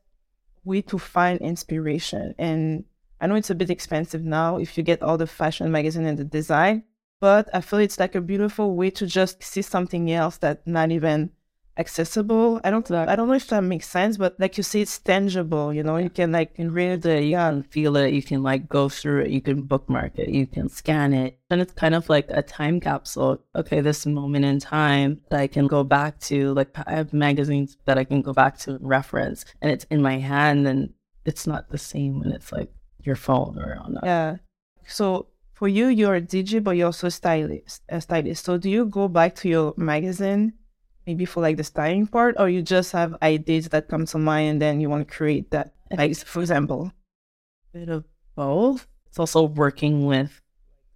way 0.64 0.82
to 0.82 0.98
find 0.98 1.40
inspiration. 1.40 2.34
And 2.38 2.84
I 3.22 3.26
know 3.26 3.36
it's 3.36 3.48
a 3.50 3.54
bit 3.54 3.70
expensive 3.70 4.22
now 4.22 4.58
if 4.58 4.76
you 4.76 4.84
get 4.84 5.02
all 5.02 5.16
the 5.16 5.26
fashion 5.26 5.72
magazine 5.72 6.04
and 6.06 6.18
the 6.18 6.24
design, 6.24 6.84
but 7.20 7.48
I 7.54 7.60
feel 7.60 7.78
it's 7.80 8.00
like 8.00 8.14
a 8.14 8.20
beautiful 8.20 8.74
way 8.74 8.90
to 8.90 9.06
just 9.06 9.42
see 9.42 9.62
something 9.62 10.10
else 10.10 10.38
that's 10.38 10.66
not 10.66 10.90
even 10.90 11.30
accessible. 11.80 12.60
I 12.62 12.70
don't 12.70 12.88
I 12.90 13.16
don't 13.16 13.28
know 13.28 13.34
if 13.34 13.48
that 13.48 13.62
makes 13.62 13.88
sense, 13.88 14.16
but 14.16 14.38
like 14.38 14.56
you 14.56 14.62
say, 14.62 14.82
it's 14.82 14.98
tangible. 14.98 15.72
You 15.72 15.82
know, 15.82 15.96
you 15.96 16.10
can 16.10 16.30
like 16.30 16.52
read 16.58 17.02
the 17.02 17.22
you 17.22 17.36
can 17.36 17.62
feel 17.62 17.96
it, 17.96 18.12
you 18.12 18.22
can 18.22 18.42
like 18.42 18.68
go 18.68 18.88
through 18.88 19.22
it, 19.22 19.30
you 19.30 19.40
can 19.40 19.62
bookmark 19.62 20.18
it, 20.18 20.28
you 20.28 20.46
can 20.46 20.68
scan 20.68 21.12
it. 21.12 21.38
And 21.50 21.60
it's 21.60 21.72
kind 21.72 21.94
of 21.94 22.08
like 22.08 22.26
a 22.28 22.42
time 22.42 22.80
capsule. 22.80 23.42
Okay, 23.56 23.80
this 23.80 24.06
moment 24.06 24.44
in 24.44 24.60
time 24.60 25.20
that 25.30 25.40
I 25.40 25.46
can 25.46 25.66
go 25.66 25.82
back 25.82 26.20
to. 26.20 26.52
Like 26.52 26.70
I 26.86 26.92
have 26.92 27.12
magazines 27.12 27.76
that 27.86 27.98
I 27.98 28.04
can 28.04 28.22
go 28.22 28.32
back 28.32 28.58
to 28.58 28.74
and 28.76 28.88
reference 28.88 29.44
and 29.60 29.70
it's 29.70 29.86
in 29.90 30.02
my 30.02 30.18
hand 30.18 30.66
and 30.66 30.92
it's 31.24 31.46
not 31.46 31.70
the 31.70 31.78
same 31.78 32.20
when 32.20 32.32
it's 32.32 32.52
like 32.52 32.70
your 33.02 33.16
phone 33.16 33.58
or 33.58 33.76
on 33.76 33.98
Yeah. 34.02 34.36
So 34.86 35.29
for 35.60 35.68
you, 35.68 35.88
you're 35.88 36.14
a 36.14 36.22
DJ, 36.22 36.64
but 36.64 36.70
you're 36.70 36.86
also 36.86 37.08
a 37.08 37.10
stylist. 37.10 37.82
A 37.90 38.00
stylist. 38.00 38.46
So 38.46 38.56
do 38.56 38.70
you 38.70 38.86
go 38.86 39.08
back 39.08 39.34
to 39.36 39.48
your 39.48 39.74
magazine, 39.76 40.54
maybe 41.06 41.26
for 41.26 41.42
like 41.42 41.58
the 41.58 41.64
styling 41.64 42.06
part, 42.06 42.36
or 42.38 42.48
you 42.48 42.62
just 42.62 42.92
have 42.92 43.14
ideas 43.20 43.68
that 43.68 43.86
come 43.86 44.06
to 44.06 44.16
mind 44.16 44.52
and 44.52 44.62
then 44.62 44.80
you 44.80 44.88
want 44.88 45.06
to 45.06 45.14
create 45.14 45.50
that? 45.50 45.74
Like 45.90 46.16
for 46.16 46.40
example. 46.40 46.92
bit 47.74 47.90
of 47.90 48.04
both. 48.34 48.88
It's 49.08 49.18
also 49.18 49.42
working 49.42 50.06
with 50.06 50.40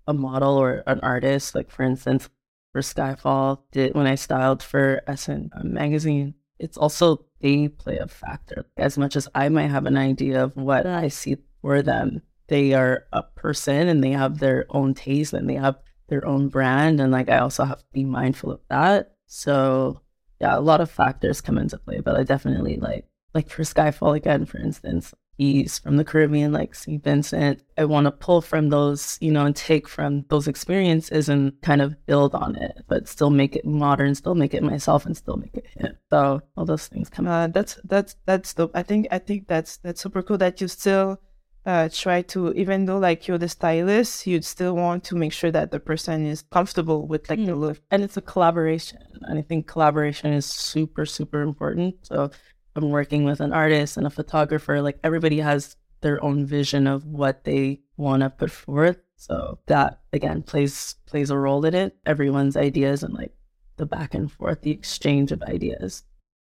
a 0.06 0.14
model 0.14 0.56
or 0.56 0.83
an 0.87 0.99
artist. 1.00 1.54
Like 1.54 1.71
for 1.71 1.83
instance, 1.83 2.30
for 2.73 2.80
Skiifall, 2.80 3.59
did 3.71 3.94
when 3.94 4.06
I 4.06 4.14
styled 4.14 4.62
for 4.62 5.02
SN 5.14 5.50
magazine, 5.62 6.37
it's 6.59 6.78
also 6.78 7.26
they 7.42 7.68
play 7.68 7.99
a 7.99 8.09
factor. 8.09 8.64
As 8.78 8.97
much 8.97 9.14
as 9.14 9.28
I 9.35 9.50
might 9.50 9.68
have 9.68 9.85
an 9.85 9.99
idea 9.99 10.42
of 10.42 10.56
what 10.56 10.87
I 10.87 11.09
see 11.09 11.37
for 11.61 11.83
them, 11.83 12.23
they 12.48 12.74
are 12.74 13.04
a 13.12 13.22
person 13.22 13.88
and 13.88 14.02
they 14.02 14.10
have 14.10 14.38
their 14.38 14.66
own 14.70 14.94
taste 14.94 15.32
and 15.32 15.48
they 15.48 15.54
have 15.54 15.76
their 16.08 16.26
own 16.26 16.48
brand. 16.48 17.00
And 17.00 17.12
like 17.12 17.28
I 17.28 17.38
also 17.38 17.64
have 17.64 17.78
to 17.78 17.84
be 17.92 18.04
mindful 18.04 18.52
of 18.52 18.60
that. 18.68 19.12
So 19.26 20.00
yeah, 20.40 20.56
a 20.56 20.60
lot 20.60 20.80
of 20.80 20.90
factors 20.90 21.40
come 21.40 21.58
into 21.58 21.78
play, 21.78 22.00
but 22.00 22.16
I 22.16 22.22
definitely 22.22 22.76
like 22.76 23.06
like 23.34 23.48
for 23.48 23.62
Skiifall 23.62 24.16
again, 24.16 24.46
for 24.46 24.58
instance, 24.58 25.12
he's 25.36 25.78
from 25.80 25.96
the 25.96 26.04
Caribbean, 26.04 26.52
like 26.52 26.74
St. 26.74 27.02
Vincent. 27.02 27.62
I 27.76 27.84
want 27.84 28.04
to 28.04 28.12
pull 28.12 28.40
from 28.40 28.68
those, 28.68 29.18
you 29.20 29.32
know, 29.32 29.44
and 29.44 29.56
take 29.56 29.88
from 29.88 30.24
those 30.28 30.46
experiences 30.46 31.28
and 31.28 31.60
kind 31.62 31.82
of 31.82 32.06
build 32.06 32.34
on 32.34 32.56
it, 32.56 32.84
but 32.88 33.08
still 33.08 33.30
make 33.30 33.56
it 33.56 33.64
modern, 33.64 34.14
still 34.14 34.34
make 34.34 34.54
it 34.54 34.62
myself, 34.62 35.04
and 35.04 35.16
still 35.16 35.36
make 35.36 35.56
it 35.56 35.66
hit. 35.76 35.96
So 36.10 36.42
all 36.56 36.64
those 36.64 36.86
things 36.86 37.10
come. 37.10 37.26
Uh, 37.26 37.48
that's 37.48 37.78
that's 37.84 38.16
that's 38.24 38.52
the. 38.52 38.68
I 38.74 38.82
think 38.82 39.08
I 39.10 39.18
think 39.18 39.48
that's 39.48 39.78
that's 39.78 40.00
super 40.00 40.22
cool 40.22 40.38
that 40.38 40.60
you 40.60 40.68
still 40.68 41.20
uh, 41.66 41.88
try 41.90 42.23
to, 42.23 42.52
even 42.52 42.85
though 42.85 42.99
like 42.99 43.26
you're 43.26 43.38
the 43.38 43.49
stylist, 43.49 44.26
you'd 44.26 44.44
still 44.44 44.76
want 44.76 45.04
to 45.04 45.16
make 45.16 45.33
sure 45.33 45.50
that 45.50 45.71
the 45.71 45.80
person 45.80 46.26
is 46.26 46.42
comfortable 46.42 47.06
with 47.06 47.28
like 47.30 47.44
the 47.44 47.54
look. 47.54 47.80
and 47.90 48.04
it's 48.04 48.16
a 48.16 48.23
collaboration. 48.23 48.99
And 49.23 49.38
I 49.38 49.42
think 49.42 49.66
collaboration 49.66 50.33
is 50.33 50.47
super, 50.47 51.06
super 51.06 51.40
important. 51.40 51.97
So 52.02 52.30
I'm 52.76 52.90
working 52.90 53.25
with 53.25 53.40
an 53.40 53.52
artist 53.52 53.97
and 53.97 54.06
a 54.06 54.11
photographer. 54.11 54.83
Like 54.83 54.99
everybody 55.02 55.40
has 55.40 55.76
their 56.02 56.23
own 56.23 56.44
vision 56.44 56.87
of 56.87 57.06
what 57.06 57.44
they 57.44 57.80
want 57.97 58.23
to 58.23 58.30
put 58.30 58.50
forth. 58.50 58.99
So 59.16 59.59
that 59.66 60.00
again 60.12 60.42
plays 60.42 60.97
plays 61.06 61.30
a 61.30 61.38
role 61.38 61.64
in 61.64 61.75
it. 61.75 61.97
Everyone's 62.04 62.59
ideas 62.59 63.02
and 63.02 63.14
like 63.14 63.33
the 63.76 63.87
back 63.87 64.12
and 64.12 64.30
forth, 64.30 64.61
the 64.61 64.71
exchange 64.71 65.33
of 65.33 65.42
ideas. 65.42 66.02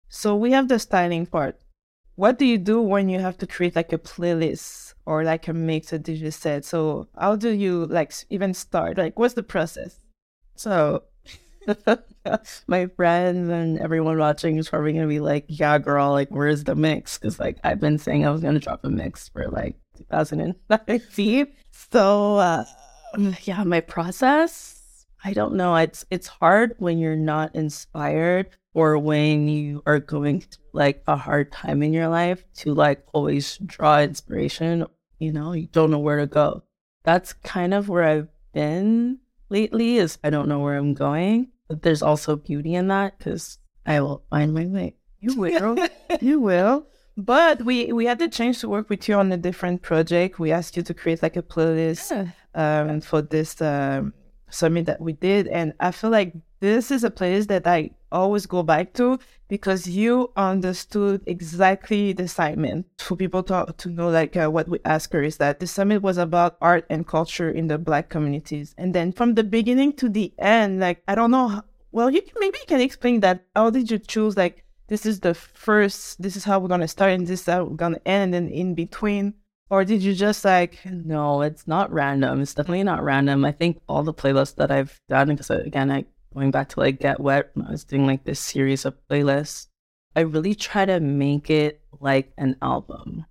So 0.10 0.36
we 0.36 0.52
have 0.52 0.68
the 0.68 0.80
styling 0.80 1.26
part. 1.28 1.61
What 2.22 2.38
do 2.38 2.46
you 2.46 2.60
do 2.60 2.80
when 2.84 3.10
you 3.10 3.18
have 3.18 3.40
to 3.40 3.48
create 3.48 3.76
like 3.76 3.92
a 3.92 3.98
playlist 3.98 4.94
or 5.08 5.24
like 5.24 5.48
a 5.48 5.54
mix, 5.54 5.92
a 5.92 5.98
DJ 5.98 6.32
set? 6.32 6.64
So 6.64 7.08
how 7.18 7.36
do 7.36 7.50
you 7.50 7.88
like 7.88 8.14
even 8.30 8.54
start? 8.54 9.00
Like 9.00 9.18
what's 9.18 9.34
the 9.34 9.42
process? 9.42 9.96
So 10.56 11.02
my 12.68 12.86
friends 12.96 13.50
and 13.50 13.80
everyone 13.80 14.20
watching 14.20 14.58
is 14.58 14.70
probably 14.70 14.94
gonna 14.94 15.08
be 15.08 15.20
like, 15.20 15.46
"Yeah, 15.48 15.80
girl, 15.80 16.12
like, 16.12 16.30
where's 16.30 16.64
the 16.64 16.76
mix?" 16.76 17.18
Because 17.18 17.40
like 17.40 17.58
I've 17.64 17.80
been 17.80 17.98
saying 17.98 18.24
I 18.24 18.30
was 18.30 18.42
gonna 18.42 18.60
drop 18.60 18.86
a 18.86 18.90
mix 18.92 19.30
for 19.30 19.48
like 19.48 19.78
2019. 19.98 21.48
So 21.72 22.36
uh, 22.36 22.66
yeah, 23.46 23.64
my 23.64 23.80
process. 23.80 25.08
I 25.24 25.34
don't 25.34 25.56
know. 25.56 25.76
It's 25.76 26.06
it's 26.12 26.28
hard 26.28 26.76
when 26.78 27.00
you're 27.00 27.16
not 27.16 27.56
inspired 27.56 28.52
or 28.74 28.98
when 28.98 29.48
you 29.48 29.84
are 29.86 30.00
going 30.00 30.42
through 30.42 30.64
like 30.74 31.04
a 31.08 31.16
hard 31.16 31.52
time 31.52 31.84
in 31.84 31.92
your 31.94 32.08
life 32.08 32.44
to 32.56 32.74
like 32.74 33.04
always 33.14 33.58
draw 33.66 34.00
inspiration. 34.02 34.86
You 35.20 35.32
know, 35.34 35.54
you 35.54 35.68
don't 35.68 35.92
know 35.92 36.00
where 36.00 36.20
to 36.20 36.28
go. 36.28 36.64
That's 37.04 37.34
kind 37.34 37.74
of 37.74 37.90
where 37.90 38.04
I've 38.04 38.28
been 38.54 39.20
lately. 39.50 39.98
Is 39.98 40.18
I 40.24 40.30
don't 40.30 40.48
know 40.48 40.60
where 40.60 40.78
I'm 40.78 40.94
going, 40.94 41.50
but 41.68 41.82
there's 41.82 42.02
also 42.02 42.36
beauty 42.36 42.74
in 42.76 42.88
that 42.88 43.18
because 43.18 43.58
I 43.86 44.00
will 44.02 44.24
find 44.30 44.54
my 44.54 44.66
way. 44.66 44.96
You 45.20 45.36
will. 45.36 45.78
you 46.22 46.40
will. 46.40 46.88
But 47.18 47.64
we 47.64 47.92
we 47.92 48.06
had 48.06 48.20
the 48.20 48.30
chance 48.30 48.62
to 48.62 48.70
work 48.70 48.90
with 48.90 49.08
you 49.10 49.16
on 49.16 49.32
a 49.32 49.38
different 49.38 49.82
project. 49.82 50.40
We 50.40 50.52
asked 50.52 50.78
you 50.78 50.84
to 50.84 50.94
create 50.94 51.22
like 51.22 51.36
a 51.36 51.44
playlist 51.44 52.10
Yeah. 52.10 52.32
um, 52.56 53.02
for 53.02 53.22
this 53.22 53.62
um, 53.62 54.14
summit 54.50 54.86
that 54.86 55.02
we 55.02 55.14
did, 55.14 55.48
and 55.48 55.74
I 55.80 55.92
feel 55.92 56.10
like 56.10 56.34
this 56.62 56.90
is 56.90 57.04
a 57.04 57.12
playlist 57.12 57.48
that 57.48 57.68
I 57.68 57.92
always 58.12 58.46
go 58.46 58.64
back 58.64 58.94
to 58.94 59.20
because 59.48 59.88
you 59.88 60.32
understood 60.36 61.22
exactly 61.26 62.14
the 62.14 62.24
assignment. 62.24 62.86
For 63.00 63.16
people 63.16 63.44
to 63.44 63.74
to 63.78 63.90
know, 63.90 64.10
like 64.10 64.36
uh, 64.36 64.50
what 64.50 64.68
we 64.68 64.80
asked 64.86 65.14
her 65.14 65.24
is 65.24 65.38
that 65.38 65.60
the 65.60 65.68
summit 65.68 66.02
was 66.02 66.18
about 66.18 66.58
art 66.62 66.86
and 66.90 67.08
culture 67.08 67.50
in 67.50 67.68
the 67.68 67.78
Black 67.78 68.10
communities, 68.10 68.76
and 68.78 68.94
then 68.94 69.12
from 69.12 69.36
the 69.36 69.44
beginning 69.44 69.94
to 69.94 70.10
the 70.10 70.34
end, 70.40 70.80
like 70.80 71.04
I 71.08 71.16
don't 71.16 71.32
know. 71.32 71.64
Well, 71.94 72.10
you 72.10 72.22
can, 72.22 72.34
maybe 72.40 72.58
you 72.60 72.68
can 72.68 72.82
explain 72.82 73.20
that. 73.22 73.46
How 73.56 73.70
did 73.70 73.92
you 73.92 74.00
choose 74.00 74.38
like? 74.38 74.66
this 74.88 75.06
is 75.06 75.22
the 75.22 75.34
first 75.34 76.22
this 76.22 76.36
is 76.36 76.44
how 76.44 76.60
we're 76.60 76.68
gonna 76.68 76.86
start 76.86 77.14
and 77.14 77.26
this 77.26 77.40
is 77.40 77.46
how 77.46 77.64
we're 77.64 77.78
gonna 77.78 78.02
end 78.06 78.36
and 78.36 78.50
in 78.52 78.76
between 78.76 79.34
or 79.72 79.86
did 79.86 80.04
you 80.04 80.14
just 80.14 80.44
like 80.44 80.80
No, 80.84 81.42
it's 81.42 81.66
not 81.66 81.94
random. 81.94 82.42
It's 82.42 82.54
definitely 82.54 82.84
not 82.84 83.02
random. 83.02 83.46
I 83.46 83.54
think 83.54 83.80
all 83.88 84.04
the 84.04 84.14
playlists 84.14 84.56
that 84.56 84.70
I've 84.70 85.00
done, 85.08 85.30
because 85.30 85.50
again, 85.50 85.90
I 85.90 86.04
going 86.34 86.52
back 86.52 86.70
to 86.70 86.80
like 86.80 87.00
Get 87.00 87.20
Wet, 87.20 87.52
when 87.54 87.68
I 87.68 87.72
was 87.72 87.84
doing 87.84 88.06
like 88.06 88.24
this 88.24 88.40
series 88.40 88.86
of 88.86 88.96
playlists, 89.10 89.68
I 90.16 90.22
really 90.22 90.56
try 90.56 90.86
to 90.86 91.00
make 91.00 91.50
it 91.50 91.82
like 92.00 92.34
an 92.38 92.58
album. 92.62 93.26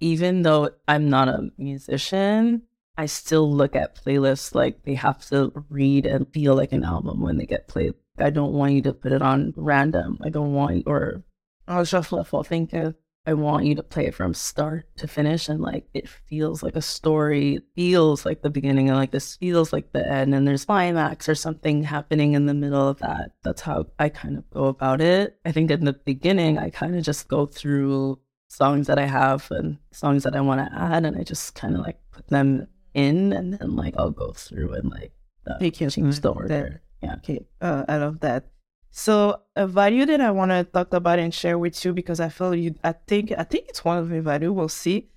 Even 0.00 0.42
though 0.42 0.70
I'm 0.86 1.08
not 1.08 1.28
a 1.28 1.50
musician, 1.58 2.62
I 2.96 3.06
still 3.06 3.52
look 3.52 3.76
at 3.76 3.96
playlists 3.96 4.54
like 4.54 4.82
they 4.82 4.94
have 4.94 5.24
to 5.28 5.52
read 5.68 6.06
and 6.06 6.32
feel 6.32 6.54
like 6.54 6.72
an 6.72 6.84
album 6.84 7.20
when 7.20 7.38
they 7.38 7.46
get 7.46 7.68
played. 7.68 7.94
I 8.18 8.30
don't 8.30 8.52
want 8.52 8.72
you 8.72 8.82
to 8.82 8.92
put 8.92 9.12
it 9.12 9.22
on 9.22 9.54
random. 9.56 10.18
I 10.22 10.28
don't 10.30 10.52
want 10.52 10.84
or 10.86 11.22
oh 11.68 11.84
shuffle 11.84 12.18
shuffle. 12.18 12.42
Think 12.42 12.72
of 12.72 12.94
I 13.28 13.34
want 13.34 13.66
you 13.66 13.74
to 13.74 13.82
play 13.82 14.06
it 14.06 14.14
from 14.14 14.32
start 14.32 14.86
to 14.96 15.06
finish 15.06 15.50
and 15.50 15.60
like 15.60 15.86
it 15.92 16.08
feels 16.08 16.62
like 16.62 16.76
a 16.76 16.80
story, 16.80 17.56
it 17.56 17.64
feels 17.74 18.24
like 18.24 18.40
the 18.40 18.48
beginning 18.48 18.88
and 18.88 18.96
like 18.96 19.10
this 19.10 19.36
feels 19.36 19.70
like 19.70 19.92
the 19.92 20.10
end 20.10 20.34
and 20.34 20.48
there's 20.48 20.64
climax 20.64 21.28
or 21.28 21.34
something 21.34 21.82
happening 21.82 22.32
in 22.32 22.46
the 22.46 22.54
middle 22.54 22.88
of 22.88 23.00
that. 23.00 23.32
That's 23.44 23.60
how 23.60 23.88
I 23.98 24.08
kind 24.08 24.38
of 24.38 24.48
go 24.48 24.64
about 24.64 25.02
it. 25.02 25.36
I 25.44 25.52
think 25.52 25.70
in 25.70 25.84
the 25.84 25.92
beginning 25.92 26.56
I 26.56 26.70
kind 26.70 26.96
of 26.96 27.04
just 27.04 27.28
go 27.28 27.44
through 27.44 28.18
songs 28.48 28.86
that 28.86 28.98
I 28.98 29.04
have 29.04 29.50
and 29.50 29.76
songs 29.92 30.22
that 30.22 30.34
I 30.34 30.40
want 30.40 30.60
to 30.66 30.78
add 30.78 31.04
and 31.04 31.14
I 31.14 31.22
just 31.22 31.54
kind 31.54 31.74
of 31.74 31.82
like 31.82 32.00
put 32.10 32.28
them 32.28 32.66
in 32.94 33.34
and 33.34 33.52
then 33.52 33.76
like 33.76 33.92
I'll 33.98 34.10
go 34.10 34.32
through 34.32 34.72
and 34.72 34.90
like 34.90 35.12
uh, 35.46 35.58
change 35.58 36.20
the 36.20 36.32
order. 36.32 36.80
Yeah. 37.02 37.16
okay 37.16 37.46
uh, 37.60 37.84
i 37.88 37.96
love 37.96 38.18
that 38.20 38.48
so 38.98 39.40
a 39.54 39.66
value 39.66 40.04
that 40.04 40.20
i 40.20 40.30
want 40.30 40.50
to 40.50 40.64
talk 40.64 40.92
about 40.92 41.18
and 41.18 41.32
share 41.32 41.58
with 41.58 41.84
you 41.84 41.92
because 41.92 42.20
i 42.20 42.28
feel 42.28 42.54
you 42.54 42.74
i 42.82 42.92
think 43.06 43.32
i 43.38 43.44
think 43.44 43.68
it's 43.68 43.84
one 43.84 43.98
of 43.98 44.08
the 44.08 44.20
value 44.20 44.52
we'll 44.52 44.68
see 44.68 45.08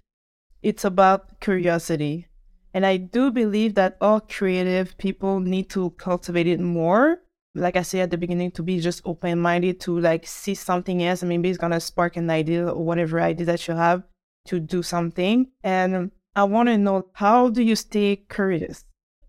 it's 0.62 0.86
about 0.86 1.40
curiosity 1.40 2.28
and 2.74 2.86
i 2.86 2.96
do 2.96 3.32
believe 3.32 3.74
that 3.74 3.98
all 4.00 4.20
creative 4.20 4.96
people 4.98 5.40
need 5.40 5.68
to 5.70 5.90
cultivate 5.92 6.48
it 6.48 6.60
more 6.60 7.22
like 7.54 7.76
I 7.76 7.82
said 7.82 8.04
at 8.04 8.12
the 8.12 8.18
beginning, 8.18 8.52
to 8.52 8.64
be 8.64 8.80
just 8.80 9.02
open 9.06 9.40
minded 9.40 9.80
to 9.82 10.00
like 10.00 10.26
see 10.26 10.56
something 10.56 11.04
else, 11.04 11.24
maybe 11.24 11.50
it's 11.50 11.58
gonna 11.58 11.80
spark 11.80 12.16
an 12.16 12.30
idea 12.30 12.68
or 12.68 12.84
whatever 12.84 13.20
idea 13.20 13.46
that 13.46 13.68
you 13.68 13.74
have 13.74 14.04
to 14.46 14.60
do 14.60 14.82
something. 14.82 15.48
And 15.64 16.12
I 16.36 16.44
want 16.46 16.70
to 16.70 16.78
know 16.78 17.08
how 17.14 17.50
do 17.50 17.62
you 17.62 17.76
stay 17.76 18.24
curious? 18.30 18.86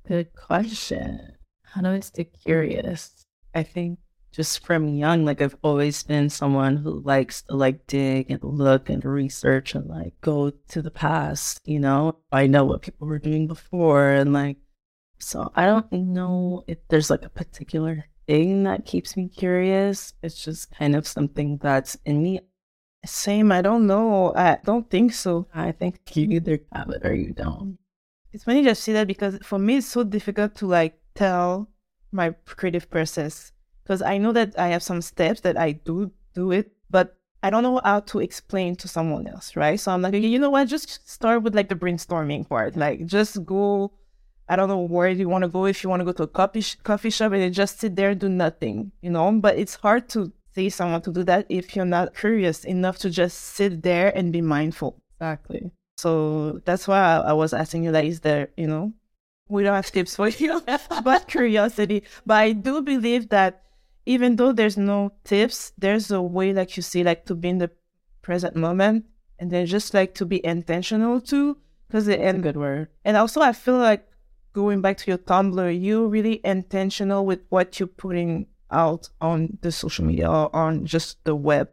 Good 0.07 0.35
question. 0.35 1.33
How 1.65 1.81
do 1.81 1.89
I 1.89 2.01
stay 2.01 2.25
curious? 2.25 3.25
I 3.55 3.65
think 3.65 3.99
just 4.33 4.65
from 4.65 4.89
young, 4.89 5.25
like 5.27 5.43
I've 5.43 5.57
always 5.63 6.03
been 6.03 6.31
someone 6.31 6.79
who 6.79 7.01
likes 7.01 7.43
to 7.43 7.55
like 7.55 7.87
dig 7.87 8.31
and 8.31 8.43
look 8.43 8.89
and 8.89 9.05
research 9.05 9.75
and 9.75 9.87
like 9.87 10.15
go 10.23 10.51
to 10.69 10.81
the 10.83 10.91
past, 10.91 11.61
you 11.65 11.79
know, 11.79 12.17
I 12.33 12.47
know 12.47 12.65
what 12.65 12.81
people 12.81 13.07
were 13.07 13.19
doing 13.19 13.47
before 13.47 14.09
and 14.09 14.33
like 14.33 14.57
so 15.19 15.53
I 15.55 15.67
don't 15.67 15.93
know 15.93 16.65
if 16.67 16.79
there's 16.89 17.11
like 17.11 17.25
a 17.25 17.29
particular 17.29 18.07
thing 18.27 18.65
that 18.65 18.87
keeps 18.87 19.17
me 19.17 19.29
curious. 19.29 20.15
It's 20.23 20.43
just 20.43 20.75
kind 20.75 20.97
of 20.97 21.07
something 21.07 21.59
that's 21.59 21.97
in 22.07 22.23
me. 22.23 22.41
Same, 23.05 23.53
I 23.53 23.63
don't 23.63 23.87
know. 23.87 24.33
I 24.35 24.59
don't 24.65 24.89
think 24.89 25.13
so. 25.13 25.47
I 25.55 25.73
think 25.73 26.01
you 26.17 26.29
either 26.31 26.61
have 26.73 26.89
it 26.91 27.05
or 27.05 27.15
you 27.15 27.35
don't. 27.35 27.79
It's 28.33 28.45
funny 28.45 28.63
to 28.65 28.75
see 28.75 28.95
that 28.95 29.07
because 29.07 29.39
for 29.43 29.59
me 29.59 29.77
it's 29.77 29.87
so 29.87 30.05
difficult 30.05 30.55
to 30.57 30.67
like 30.67 30.99
tell 31.15 31.69
my 32.11 32.35
creative 32.47 32.91
process 32.91 33.53
because 33.83 34.03
I 34.03 34.19
know 34.19 34.33
that 34.33 34.59
I 34.59 34.69
have 34.69 34.83
some 34.83 35.03
steps 35.03 35.41
that 35.41 35.57
I 35.57 35.73
do 35.73 36.11
do 36.35 36.53
it, 36.53 36.73
but 36.91 37.17
I 37.43 37.51
don't 37.51 37.63
know 37.63 37.81
how 37.85 38.01
to 38.01 38.21
explain 38.21 38.77
to 38.77 38.89
someone 38.89 39.27
else, 39.27 39.57
right? 39.57 39.79
So 39.79 39.93
I'm 39.93 40.03
like, 40.03 40.15
okay, 40.15 40.27
you 40.27 40.39
know 40.39 40.51
what? 40.51 40.69
Just 40.69 41.09
start 41.09 41.43
with 41.43 41.55
like 41.55 41.69
the 41.69 41.75
brainstorming 41.75 42.49
part. 42.49 42.77
Like, 42.77 43.07
just 43.07 43.45
go. 43.45 43.93
I 44.49 44.57
don't 44.57 44.69
know 44.69 44.81
where 44.81 45.09
you 45.09 45.29
want 45.29 45.43
to 45.43 45.49
go. 45.49 45.67
If 45.67 45.83
you 45.83 45.91
want 45.91 46.01
to 46.01 46.05
go 46.05 46.13
to 46.13 46.25
a 46.25 46.29
coffee 46.29 46.61
sh- 46.61 46.77
coffee 46.83 47.11
shop 47.11 47.33
and 47.33 47.43
then 47.43 47.53
just 47.53 47.81
sit 47.81 47.97
there 47.97 48.11
and 48.11 48.21
do 48.21 48.29
nothing, 48.29 48.93
you 49.01 49.11
know. 49.11 49.33
But 49.33 49.59
it's 49.59 49.77
hard 49.77 50.09
to 50.11 50.33
say 50.55 50.69
someone 50.69 51.03
to 51.03 51.13
do 51.13 51.25
that 51.25 51.47
if 51.49 51.75
you're 51.75 51.85
not 51.85 52.15
curious 52.15 52.65
enough 52.65 52.99
to 52.99 53.11
just 53.11 53.39
sit 53.39 53.83
there 53.83 54.17
and 54.17 54.33
be 54.33 54.41
mindful. 54.41 55.01
Exactly. 55.19 55.71
So 55.97 56.61
that's 56.65 56.87
why 56.87 56.99
I, 56.99 57.17
I 57.19 57.33
was 57.33 57.53
asking 57.53 57.85
you 57.85 57.93
that 57.93 58.05
is 58.05 58.21
there, 58.21 58.49
you 58.57 58.67
know, 58.67 58.93
we 59.49 59.63
don't 59.63 59.75
have 59.75 59.91
tips 59.91 60.17
for 60.17 60.29
you, 60.43 60.63
but 61.05 61.29
curiosity. 61.29 62.03
But 62.27 62.35
I 62.35 62.53
do 62.53 62.83
believe 62.83 63.29
that 63.31 63.63
even 64.07 64.37
though 64.37 64.53
there's 64.53 64.77
no 64.77 65.13
tips, 65.25 65.73
there's 65.79 66.11
a 66.11 66.21
way, 66.21 66.53
like 66.53 66.77
you 66.77 66.83
say, 66.83 67.03
like 67.03 67.25
to 67.27 67.35
be 67.35 67.49
in 67.49 67.59
the 67.59 67.71
present 68.23 68.57
moment 68.57 69.05
and 69.39 69.51
then 69.51 69.67
just 69.67 69.95
like 69.95 70.15
to 70.15 70.27
be 70.27 70.45
intentional 70.45 71.21
too. 71.21 71.59
Because 71.89 72.09
it, 72.09 72.21
and, 72.21 72.43
good 72.43 72.57
word. 72.57 72.89
and 73.05 73.17
also 73.17 73.43
I 73.43 73.53
feel 73.53 73.77
like 73.77 74.07
going 74.55 74.81
back 74.81 74.97
to 74.99 75.11
your 75.11 75.19
Tumblr, 75.19 75.83
you're 75.83 76.09
really 76.09 76.41
intentional 76.45 77.27
with 77.27 77.41
what 77.51 77.79
you're 77.79 77.87
putting 77.87 78.47
out 78.71 79.11
on 79.21 79.59
the 79.61 79.71
social 79.71 80.05
media 80.05 80.31
or 80.31 80.55
on 80.57 80.87
just 80.87 81.23
the 81.25 81.35
web. 81.35 81.69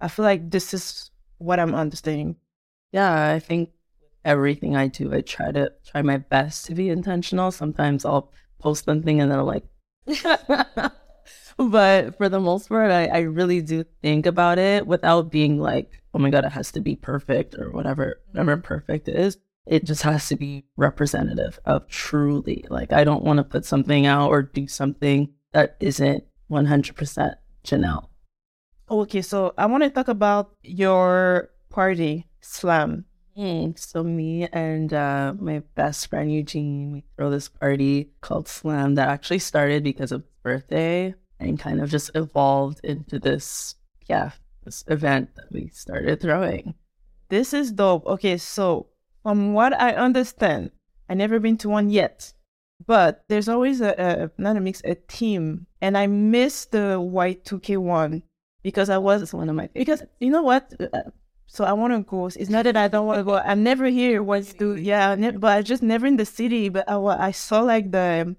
I 0.00 0.08
feel 0.08 0.24
like 0.24 0.50
this 0.50 0.72
is 0.72 1.10
what 1.36 1.60
I'm 1.60 1.74
understanding. 1.74 2.36
Yeah, 2.92 3.30
I 3.30 3.40
think 3.40 3.70
everything 4.24 4.74
I 4.74 4.86
do, 4.86 5.12
I 5.12 5.20
try 5.20 5.52
to 5.52 5.72
try 5.86 6.02
my 6.02 6.16
best 6.16 6.66
to 6.66 6.74
be 6.74 6.88
intentional. 6.88 7.50
Sometimes 7.50 8.04
I'll 8.04 8.32
post 8.58 8.86
something 8.86 9.20
and 9.20 9.30
then 9.30 9.38
I'm 9.38 9.46
like, 9.46 9.64
but 11.70 12.16
for 12.16 12.28
the 12.28 12.38
most 12.38 12.68
part, 12.68 12.90
I, 12.92 13.06
I 13.06 13.18
really 13.20 13.60
do 13.60 13.84
think 14.00 14.26
about 14.26 14.58
it 14.58 14.86
without 14.86 15.30
being 15.30 15.58
like, 15.58 16.00
oh 16.14 16.18
my 16.18 16.30
God, 16.30 16.44
it 16.44 16.52
has 16.52 16.70
to 16.72 16.80
be 16.80 16.94
perfect 16.94 17.56
or 17.56 17.72
whatever, 17.72 18.20
whatever 18.30 18.56
perfect 18.58 19.08
is. 19.08 19.38
It 19.66 19.84
just 19.84 20.02
has 20.02 20.28
to 20.28 20.36
be 20.36 20.64
representative 20.76 21.58
of 21.64 21.88
truly. 21.88 22.64
Like, 22.70 22.92
I 22.92 23.02
don't 23.02 23.24
want 23.24 23.38
to 23.38 23.44
put 23.44 23.64
something 23.64 24.06
out 24.06 24.30
or 24.30 24.42
do 24.42 24.68
something 24.68 25.34
that 25.52 25.76
isn't 25.80 26.24
100% 26.50 27.34
Janelle. 27.64 28.08
Okay, 28.88 29.20
so 29.20 29.52
I 29.58 29.66
want 29.66 29.82
to 29.82 29.90
talk 29.90 30.08
about 30.08 30.54
your 30.62 31.50
party, 31.70 32.26
Slam. 32.40 33.04
Mm, 33.36 33.78
so 33.78 34.02
me 34.02 34.48
and 34.52 34.94
uh, 34.94 35.34
my 35.38 35.62
best 35.74 36.08
friend 36.08 36.32
Eugene, 36.32 36.92
we 36.92 37.04
throw 37.16 37.30
this 37.30 37.48
party 37.48 38.10
called 38.20 38.48
Slam 38.48 38.94
that 38.94 39.08
actually 39.08 39.40
started 39.40 39.82
because 39.84 40.12
of 40.12 40.22
birthday 40.42 41.14
and 41.40 41.58
kind 41.58 41.80
of 41.80 41.90
just 41.90 42.10
evolved 42.14 42.80
into 42.84 43.18
this, 43.18 43.76
yeah, 44.08 44.30
this 44.64 44.84
event 44.88 45.30
that 45.36 45.46
we 45.52 45.68
started 45.68 46.20
throwing. 46.20 46.74
this 47.28 47.52
is 47.52 47.72
dope. 47.72 48.06
Okay, 48.06 48.36
so 48.38 48.86
from 49.22 49.52
what 49.54 49.78
I 49.78 49.92
understand, 49.92 50.70
I 51.08 51.14
never 51.14 51.38
been 51.38 51.56
to 51.58 51.68
one 51.68 51.90
yet, 51.90 52.32
but 52.86 53.24
there's 53.28 53.48
always 53.48 53.80
a, 53.80 53.94
a 53.98 54.30
not 54.40 54.56
a 54.56 54.60
mix, 54.60 54.82
a 54.84 54.94
team, 54.94 55.66
and 55.80 55.96
I 55.96 56.06
miss 56.06 56.64
the 56.66 56.98
Y2K 57.00 57.78
one 57.78 58.22
because 58.62 58.90
I 58.90 58.98
was 58.98 59.32
one 59.32 59.48
of 59.48 59.54
my 59.56 59.68
because 59.74 60.02
you 60.20 60.30
know 60.30 60.42
what. 60.42 60.72
So 61.50 61.64
I 61.64 61.72
want 61.72 61.94
to 61.94 62.00
go. 62.00 62.26
It's 62.26 62.50
not 62.50 62.64
that 62.64 62.76
I 62.76 62.88
don't 62.88 63.06
want 63.06 63.20
to 63.20 63.24
go. 63.24 63.36
I'm 63.36 63.62
never 63.62 63.86
here. 63.86 64.22
Was 64.22 64.52
to 64.54 64.76
yeah, 64.76 65.14
ne- 65.14 65.30
but 65.30 65.56
I 65.56 65.62
just 65.62 65.82
never 65.82 66.06
in 66.06 66.16
the 66.16 66.26
city. 66.26 66.68
But 66.68 66.88
I, 66.88 66.96
I 66.96 67.30
saw 67.30 67.60
like 67.60 67.90
the 67.90 68.36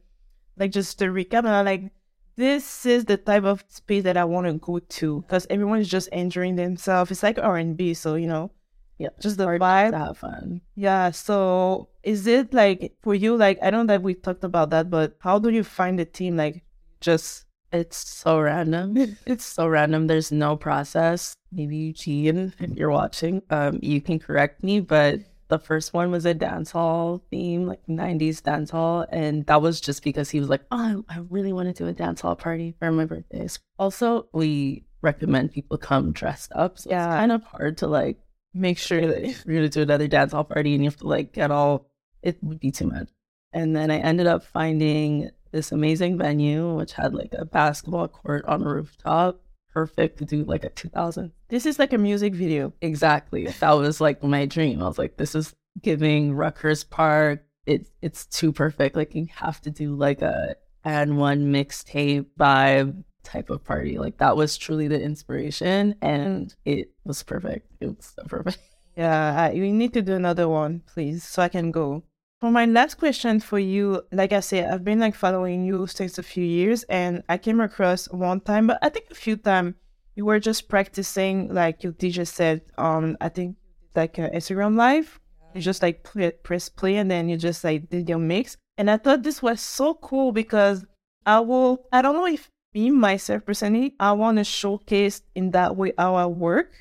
like 0.57 0.71
just 0.71 0.99
the 0.99 1.05
recap, 1.05 1.39
and 1.39 1.49
I'm 1.49 1.65
like, 1.65 1.91
this 2.39 2.85
is 2.85 3.03
the 3.05 3.17
type 3.17 3.43
of 3.43 3.63
space 3.67 4.03
that 4.07 4.15
I 4.15 4.23
want 4.23 4.47
to 4.47 4.53
go 4.53 4.79
to 4.79 5.21
because 5.21 5.45
everyone 5.49 5.79
is 5.83 5.89
just 5.91 6.07
enjoying 6.09 6.55
themselves. 6.55 7.11
It's 7.11 7.21
like 7.21 7.37
R 7.37 7.57
and 7.57 7.75
B, 7.75 7.93
so 7.93 8.15
you 8.15 8.27
know, 8.27 8.51
Yeah. 8.97 9.11
just 9.19 9.37
the 9.37 9.45
vibe. 9.45 9.93
have 9.93 10.17
fun. 10.17 10.61
Yeah. 10.75 11.11
So 11.11 11.89
is 12.03 12.27
it 12.27 12.53
like 12.53 12.93
for 13.03 13.13
you? 13.13 13.35
Like 13.35 13.59
I 13.61 13.69
don't 13.69 13.87
know 13.87 13.93
that 13.93 14.01
we 14.03 14.13
talked 14.15 14.43
about 14.43 14.69
that, 14.71 14.89
but 14.89 15.15
how 15.19 15.37
do 15.39 15.49
you 15.51 15.63
find 15.63 15.99
the 15.99 16.05
team? 16.05 16.37
Like 16.37 16.63
just 17.01 17.45
It's 17.71 17.97
so 18.01 18.39
random. 18.41 18.97
It's 19.29 19.45
so 19.45 19.67
random. 19.67 20.07
There's 20.07 20.31
no 20.31 20.55
process. 20.57 21.33
Maybe 21.51 21.77
Eugene, 21.93 22.53
if 22.59 22.71
you're 22.77 22.89
watching, 22.89 23.43
um, 23.51 23.77
you 23.83 24.01
can 24.01 24.17
correct 24.17 24.63
me, 24.63 24.79
but 24.81 25.19
the 25.49 25.59
first 25.59 25.93
one 25.93 26.11
was 26.11 26.25
a 26.25 26.33
dance 26.33 26.71
hall 26.71 27.23
theme, 27.29 27.65
like 27.65 27.81
90s 27.87 28.41
dance 28.41 28.69
hall. 28.69 29.05
And 29.11 29.45
that 29.47 29.61
was 29.61 29.81
just 29.81 30.03
because 30.03 30.29
he 30.29 30.39
was 30.39 30.47
like, 30.49 30.61
Oh, 30.71 31.03
I 31.09 31.19
really 31.29 31.51
want 31.53 31.67
to 31.75 31.83
do 31.83 31.89
a 31.89 31.93
dance 31.93 32.21
hall 32.21 32.35
party 32.35 32.75
for 32.79 32.91
my 32.91 33.05
birthdays. 33.05 33.59
Also, 33.77 34.27
we 34.31 34.85
recommend 35.01 35.51
people 35.51 35.77
come 35.77 36.11
dressed 36.11 36.51
up. 36.55 36.77
So 36.79 36.89
Yeah. 36.89 37.05
it's 37.05 37.19
kind 37.19 37.31
of 37.31 37.43
hard 37.43 37.77
to 37.79 37.87
like 37.87 38.17
make 38.53 38.77
sure 38.77 39.01
that 39.05 39.23
if 39.29 39.43
you're 39.45 39.55
going 39.55 39.69
to 39.69 39.79
do 39.79 39.81
another 39.81 40.07
dance 40.07 40.31
hall 40.31 40.43
party 40.43 40.73
and 40.75 40.83
you 40.83 40.89
have 40.89 40.97
to 40.99 41.07
like 41.07 41.33
get 41.33 41.51
all, 41.51 41.89
it 42.21 42.37
would 42.43 42.59
be 42.59 42.71
too 42.71 42.87
much. 42.87 43.09
And 43.51 43.75
then 43.75 43.89
I 43.89 43.97
ended 43.97 44.27
up 44.27 44.43
finding 44.43 45.31
this 45.51 45.71
amazing 45.71 46.17
venue, 46.19 46.75
which 46.75 46.93
had 46.93 47.15
like 47.15 47.33
a 47.33 47.45
basketball 47.45 48.07
court 48.07 48.45
on 48.45 48.61
a 48.61 48.65
rooftop, 48.69 49.41
perfect 49.73 50.19
to 50.19 50.25
do 50.25 50.43
like 50.43 50.63
a 50.63 50.69
2000. 50.69 51.31
this 51.49 51.65
is 51.65 51.79
like 51.79 51.93
a 51.93 51.97
music 51.97 52.33
video. 52.33 52.73
Exactly. 52.81 53.47
That 53.59 53.71
was 53.71 54.01
like 54.01 54.23
my 54.23 54.45
dream. 54.45 54.81
I 54.81 54.87
was 54.87 54.97
like, 54.97 55.17
this 55.17 55.35
is 55.35 55.53
giving 55.81 56.33
Rucker 56.33 56.73
Park. 56.89 57.43
It, 57.65 57.87
it's 58.01 58.25
too 58.25 58.51
perfect. 58.51 58.95
Like, 58.95 59.13
you 59.13 59.27
have 59.35 59.61
to 59.61 59.69
do 59.69 59.95
like 59.95 60.21
a 60.21 60.55
AND1 60.85 61.43
mixtape 61.43 62.25
vibe 62.39 63.03
type 63.23 63.49
of 63.49 63.63
party. 63.63 63.99
Like, 63.99 64.17
that 64.17 64.35
was 64.35 64.57
truly 64.57 64.87
the 64.87 64.99
inspiration, 64.99 65.95
and 66.01 66.53
it 66.65 66.91
was 67.03 67.21
perfect. 67.21 67.67
It 67.79 67.87
was 67.87 68.13
so 68.15 68.23
perfect. 68.23 68.59
Yeah, 68.95 69.49
I, 69.49 69.53
we 69.53 69.71
need 69.71 69.93
to 69.93 70.01
do 70.01 70.13
another 70.13 70.49
one, 70.49 70.81
please, 70.85 71.23
so 71.23 71.41
I 71.41 71.47
can 71.47 71.71
go. 71.71 72.03
For 72.39 72.49
my 72.49 72.65
last 72.65 72.95
question 72.95 73.41
for 73.41 73.59
you, 73.59 74.01
like 74.13 74.31
I 74.31 74.39
said, 74.39 74.71
I've 74.71 74.85
been 74.85 74.99
like 74.99 75.13
following 75.13 75.65
you 75.65 75.85
since 75.87 76.17
a 76.17 76.23
few 76.23 76.45
years, 76.45 76.83
and 76.83 77.21
I 77.27 77.37
came 77.37 77.59
across 77.59 78.07
one 78.07 78.39
time, 78.39 78.67
but 78.67 78.79
I 78.81 78.87
think 78.87 79.07
a 79.11 79.15
few 79.15 79.35
times 79.35 79.75
you 80.15 80.23
were 80.23 80.39
just 80.39 80.69
practicing, 80.69 81.53
like 81.53 81.83
your 81.83 81.91
DJ 81.91 82.25
said, 82.25 82.61
um, 82.77 83.17
I 83.19 83.27
think 83.27 83.57
like 83.93 84.17
uh, 84.17 84.29
Instagram 84.29 84.77
Live. 84.77 85.19
You 85.53 85.59
just 85.59 85.81
like 85.81 86.03
play, 86.03 86.31
press 86.31 86.69
play, 86.69 86.95
and 86.95 87.11
then 87.11 87.27
you 87.27 87.35
just 87.35 87.61
like 87.65 87.89
did 87.89 88.07
your 88.07 88.19
mix. 88.19 88.55
And 88.77 88.89
I 88.89 88.95
thought 88.95 89.23
this 89.23 89.41
was 89.41 89.59
so 89.59 89.95
cool 89.95 90.31
because 90.31 90.85
I 91.25 91.41
will, 91.41 91.87
I 91.91 92.01
don't 92.01 92.15
know 92.15 92.27
if 92.27 92.49
me 92.73 92.89
myself 92.89 93.45
personally, 93.45 93.95
I 93.99 94.13
want 94.13 94.37
to 94.37 94.45
showcase 94.45 95.23
in 95.35 95.51
that 95.51 95.75
way 95.75 95.91
how 95.97 96.15
I 96.15 96.27
work 96.27 96.71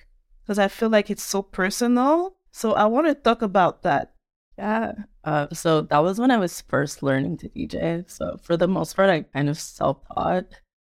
because 0.45 0.61
I 0.61 0.69
feel 0.69 0.89
like 0.89 1.11
it's 1.11 1.25
so 1.25 1.43
personal. 1.43 2.37
So 2.53 2.75
I 2.75 2.85
want 2.85 3.09
to 3.09 3.15
talk 3.17 3.43
about 3.43 3.83
that. 3.83 4.13
Yeah. 4.57 4.93
Uh, 5.29 5.47
so 5.53 5.83
that 5.83 5.99
was 5.99 6.19
when 6.19 6.31
I 6.31 6.39
was 6.39 6.63
first 6.63 7.03
learning 7.03 7.37
to 7.37 7.51
DJ. 7.51 8.11
So 8.11 8.39
for 8.43 8.57
the 8.57 8.67
most 8.67 8.97
part, 8.97 9.11
I 9.11 9.21
kind 9.35 9.51
of 9.51 9.59
self 9.61 9.99
taught. 10.15 10.47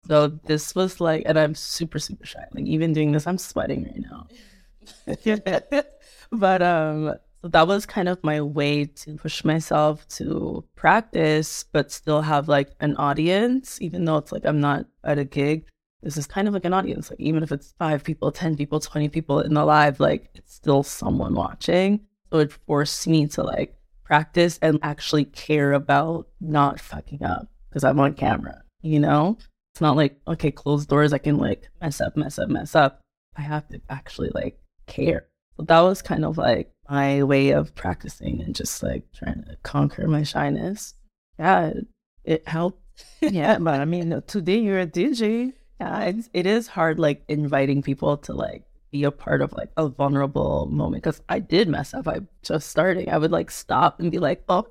So 0.07 0.27
this 0.45 0.73
was 0.73 0.99
like, 0.99 1.21
and 1.27 1.37
I'm 1.37 1.53
super, 1.53 1.99
super 1.99 2.25
shy. 2.25 2.43
Like 2.51 2.65
even 2.65 2.93
doing 2.93 3.11
this, 3.11 3.27
I'm 3.27 3.37
sweating 3.37 3.83
right 3.83 4.01
now. 4.09 5.83
but 6.31 6.61
um, 6.63 7.13
so 7.43 7.47
that 7.47 7.67
was 7.67 7.85
kind 7.85 8.09
of 8.09 8.23
my 8.23 8.41
way 8.41 8.85
to 8.85 9.17
push 9.17 9.43
myself 9.43 10.07
to 10.17 10.65
practice, 10.75 11.65
but 11.71 11.91
still 11.91 12.23
have 12.23 12.47
like 12.47 12.71
an 12.79 12.95
audience, 12.95 13.79
even 13.83 14.03
though 14.03 14.17
it's 14.17 14.31
like 14.31 14.45
I'm 14.45 14.59
not 14.59 14.87
at 15.03 15.19
a 15.19 15.25
gig. 15.25 15.67
This 16.01 16.17
is 16.17 16.25
kind 16.25 16.47
of 16.47 16.55
like 16.55 16.65
an 16.65 16.73
audience. 16.73 17.11
Like 17.11 17.19
even 17.19 17.43
if 17.43 17.51
it's 17.51 17.75
five 17.77 18.03
people, 18.03 18.31
ten 18.31 18.57
people, 18.57 18.79
twenty 18.79 19.09
people 19.09 19.41
in 19.41 19.53
the 19.53 19.63
live, 19.63 19.99
like 19.99 20.31
it's 20.33 20.55
still 20.55 20.81
someone 20.81 21.35
watching. 21.35 21.99
So 22.31 22.39
it 22.39 22.51
forced 22.51 23.07
me 23.07 23.27
to 23.27 23.43
like 23.43 23.77
practice 24.13 24.59
and 24.61 24.77
actually 24.83 25.25
care 25.25 25.73
about 25.73 26.27
not 26.39 26.79
fucking 26.79 27.23
up 27.23 27.47
because 27.67 27.83
I'm 27.83 27.99
on 27.99 28.13
camera, 28.13 28.61
you 28.83 28.99
know? 28.99 29.39
It's 29.73 29.81
not 29.81 29.95
like, 29.95 30.19
okay, 30.27 30.51
closed 30.51 30.87
doors, 30.87 31.13
I 31.13 31.17
can 31.17 31.37
like 31.37 31.67
mess 31.81 31.99
up, 31.99 32.15
mess 32.15 32.37
up, 32.37 32.47
mess 32.47 32.75
up. 32.75 33.01
I 33.35 33.41
have 33.41 33.67
to 33.69 33.81
actually 33.89 34.29
like 34.35 34.59
care. 34.85 35.25
So 35.57 35.63
that 35.63 35.79
was 35.79 36.03
kind 36.03 36.25
of 36.25 36.37
like 36.37 36.71
my 36.87 37.23
way 37.23 37.53
of 37.53 37.73
practicing 37.73 38.39
and 38.39 38.53
just 38.53 38.83
like 38.83 39.03
trying 39.15 39.45
to 39.45 39.57
conquer 39.63 40.07
my 40.07 40.21
shyness. 40.21 40.93
Yeah, 41.39 41.69
it, 41.69 41.87
it 42.23 42.47
helped. 42.47 42.83
yeah, 43.21 43.57
but 43.57 43.81
I 43.81 43.85
mean, 43.85 44.21
today 44.27 44.59
you're 44.59 44.81
a 44.81 44.85
DJ. 44.85 45.53
Yeah, 45.81 46.01
it's, 46.01 46.29
it 46.33 46.45
is 46.45 46.67
hard 46.67 46.99
like 46.99 47.23
inviting 47.27 47.81
people 47.81 48.17
to 48.17 48.33
like 48.33 48.63
be 48.93 49.03
a 49.03 49.11
part 49.11 49.41
of 49.41 49.51
like 49.53 49.69
a 49.75 49.89
vulnerable 49.89 50.67
moment 50.71 51.03
because 51.03 51.21
I 51.27 51.39
did 51.39 51.67
mess 51.67 51.93
up. 51.93 52.07
I 52.07 52.21
just 52.43 52.69
starting. 52.69 53.09
I 53.09 53.17
would 53.17 53.31
like 53.33 53.49
stop 53.51 53.99
and 53.99 54.11
be 54.11 54.19
like, 54.19 54.45
oh, 54.47 54.65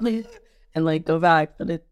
and 0.00 0.84
like 0.84 1.04
go 1.04 1.20
back, 1.20 1.58
but 1.58 1.70
it. 1.70 1.86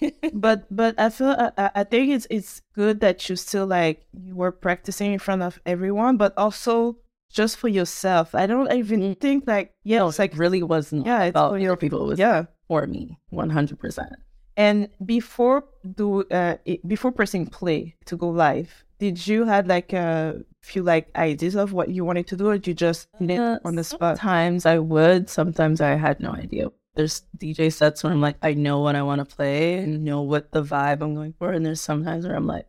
But 0.32 0.64
but 0.74 0.98
I 0.98 1.10
feel 1.10 1.36
I, 1.38 1.70
I- 1.74 1.84
think 1.84 2.10
it's 2.10 2.26
it's 2.30 2.60
good 2.74 3.00
that 3.00 3.28
you 3.28 3.36
still 3.36 3.66
like 3.66 4.06
you 4.12 4.34
were 4.34 4.52
practicing 4.52 5.12
in 5.12 5.18
front 5.18 5.42
of 5.42 5.60
everyone, 5.66 6.16
but 6.16 6.32
also 6.36 6.96
just 7.30 7.56
for 7.58 7.68
yourself. 7.68 8.34
I 8.34 8.46
don't 8.46 8.72
even 8.72 9.14
think 9.16 9.44
like 9.46 9.74
yeah, 9.84 9.98
no, 10.00 10.08
it's 10.08 10.18
like 10.18 10.32
like 10.32 10.40
really 10.40 10.62
wasn't. 10.62 11.06
Yeah, 11.06 11.24
it's 11.24 11.38
for 11.38 11.58
your- 11.58 11.76
people. 11.76 12.02
It 12.04 12.08
was 12.16 12.18
yeah. 12.18 12.46
for 12.66 12.86
me, 12.86 13.18
one 13.30 13.50
hundred 13.50 13.78
percent. 13.78 14.12
And 14.56 14.88
before 15.04 15.64
do 15.84 16.24
uh 16.32 16.56
before 16.86 17.12
pressing 17.12 17.46
play 17.46 17.94
to 18.06 18.16
go 18.16 18.28
live, 18.32 18.72
did 18.98 19.20
you 19.26 19.44
had 19.44 19.68
like 19.68 19.92
a 19.92 20.40
few 20.68 20.82
like 20.82 21.08
ideas 21.16 21.56
of 21.56 21.72
what 21.72 21.88
you 21.88 22.04
wanted 22.04 22.26
to 22.28 22.36
do, 22.36 22.48
or 22.48 22.56
you 22.56 22.74
just 22.74 23.08
did 23.18 23.30
it 23.30 23.40
uh, 23.40 23.58
on 23.64 23.74
the 23.74 23.84
spot? 23.84 24.18
Sometimes 24.18 24.66
I 24.66 24.78
would. 24.78 25.28
Sometimes 25.28 25.80
I 25.80 25.94
had 25.94 26.20
no 26.20 26.32
idea. 26.32 26.70
There's 26.94 27.22
DJ 27.36 27.72
sets 27.72 28.02
where 28.02 28.12
I'm 28.12 28.20
like, 28.20 28.36
I 28.42 28.54
know 28.54 28.80
what 28.80 28.96
I 28.96 29.02
want 29.02 29.20
to 29.20 29.36
play 29.36 29.78
and 29.78 30.04
know 30.04 30.22
what 30.22 30.50
the 30.50 30.62
vibe 30.62 31.00
I'm 31.00 31.14
going 31.14 31.34
for. 31.38 31.52
And 31.52 31.64
there's 31.64 31.80
sometimes 31.80 32.26
where 32.26 32.34
I'm 32.34 32.46
like, 32.46 32.66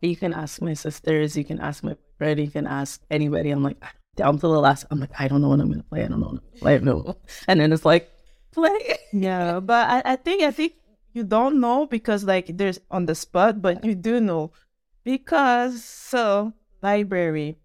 you 0.00 0.16
can 0.16 0.32
ask 0.34 0.60
my 0.60 0.74
sisters, 0.74 1.36
you 1.36 1.44
can 1.44 1.60
ask 1.60 1.82
my 1.82 1.96
friend, 2.18 2.38
you 2.40 2.50
can 2.50 2.66
ask 2.66 3.00
anybody. 3.10 3.50
I'm 3.50 3.62
like, 3.62 3.82
down 4.16 4.34
to 4.34 4.40
the 4.40 4.60
last, 4.60 4.86
I'm 4.90 5.00
like, 5.00 5.12
I 5.18 5.28
don't 5.28 5.40
know 5.40 5.48
what 5.48 5.60
I'm 5.60 5.68
going 5.68 5.82
to 5.82 5.88
play. 5.88 6.04
I 6.04 6.08
don't 6.08 6.20
know 6.20 6.26
what 6.26 6.40
I'm 6.40 6.50
gonna 6.50 6.60
play. 6.60 6.78
No. 6.78 7.16
And 7.48 7.60
then 7.60 7.72
it's 7.72 7.84
like, 7.84 8.10
play. 8.52 8.98
Yeah, 9.12 9.60
but 9.60 9.88
I, 9.88 10.12
I 10.12 10.16
think 10.16 10.42
I 10.42 10.50
think 10.50 10.74
you 11.12 11.24
don't 11.24 11.60
know 11.60 11.86
because 11.86 12.24
like 12.24 12.56
there's 12.56 12.80
on 12.90 13.06
the 13.06 13.14
spot, 13.14 13.60
but 13.62 13.84
you 13.84 13.94
do 13.94 14.20
know 14.20 14.52
because 15.04 15.84
so 15.84 16.52
library. 16.82 17.58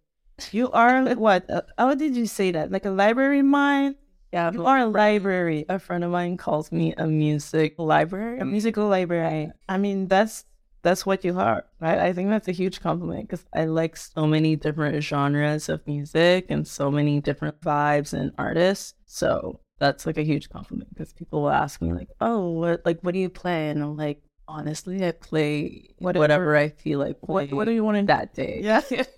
You 0.51 0.69
are 0.71 1.03
what? 1.15 1.49
Uh, 1.49 1.61
how 1.77 1.95
did 1.95 2.15
you 2.15 2.25
say 2.25 2.51
that? 2.51 2.71
Like 2.71 2.85
a 2.85 2.89
library 2.91 3.41
mind? 3.41 3.95
Yeah. 4.33 4.51
You 4.51 4.65
are 4.65 4.79
a 4.79 4.85
library, 4.85 5.65
A 5.69 5.79
friend 5.79 6.03
of 6.03 6.11
mine 6.11 6.35
calls 6.35 6.71
me 6.71 6.93
a 6.97 7.07
music 7.07 7.75
library. 7.77 8.39
a 8.39 8.45
musical 8.45 8.87
library. 8.89 9.51
I 9.69 9.77
mean, 9.77 10.07
that's 10.07 10.43
that's 10.81 11.05
what 11.05 11.23
you 11.23 11.39
are. 11.39 11.65
I, 11.81 12.07
I 12.07 12.13
think 12.13 12.29
that's 12.29 12.47
a 12.49 12.51
huge 12.51 12.81
compliment 12.81 13.29
because 13.29 13.45
I 13.53 13.65
like 13.65 13.95
so 13.97 14.27
many 14.27 14.55
different 14.55 15.01
genres 15.03 15.69
of 15.69 15.87
music 15.87 16.47
and 16.49 16.67
so 16.67 16.91
many 16.91 17.21
different 17.21 17.59
vibes 17.61 18.13
and 18.13 18.31
artists. 18.37 18.93
So 19.05 19.61
that's 19.79 20.05
like 20.05 20.17
a 20.17 20.23
huge 20.23 20.49
compliment 20.49 20.89
because 20.93 21.13
people 21.13 21.41
will 21.41 21.49
ask 21.49 21.81
me 21.81 21.93
like, 21.93 22.09
"Oh, 22.19 22.49
what 22.51 22.85
like 22.85 22.99
what 23.01 23.13
do 23.13 23.19
you 23.19 23.29
play?" 23.29 23.69
And 23.69 23.81
I'm 23.81 23.95
like, 23.95 24.21
honestly, 24.47 25.05
I 25.05 25.11
play 25.11 25.89
Whatever. 25.99 26.21
whatever, 26.23 26.55
I 26.55 26.69
feel 26.69 26.99
like 26.99 27.17
What 27.21 27.51
what 27.51 27.65
do 27.65 27.71
you 27.71 27.83
want 27.83 27.97
to 27.97 28.03
that 28.05 28.33
day. 28.33 28.59
Yeah, 28.63 28.81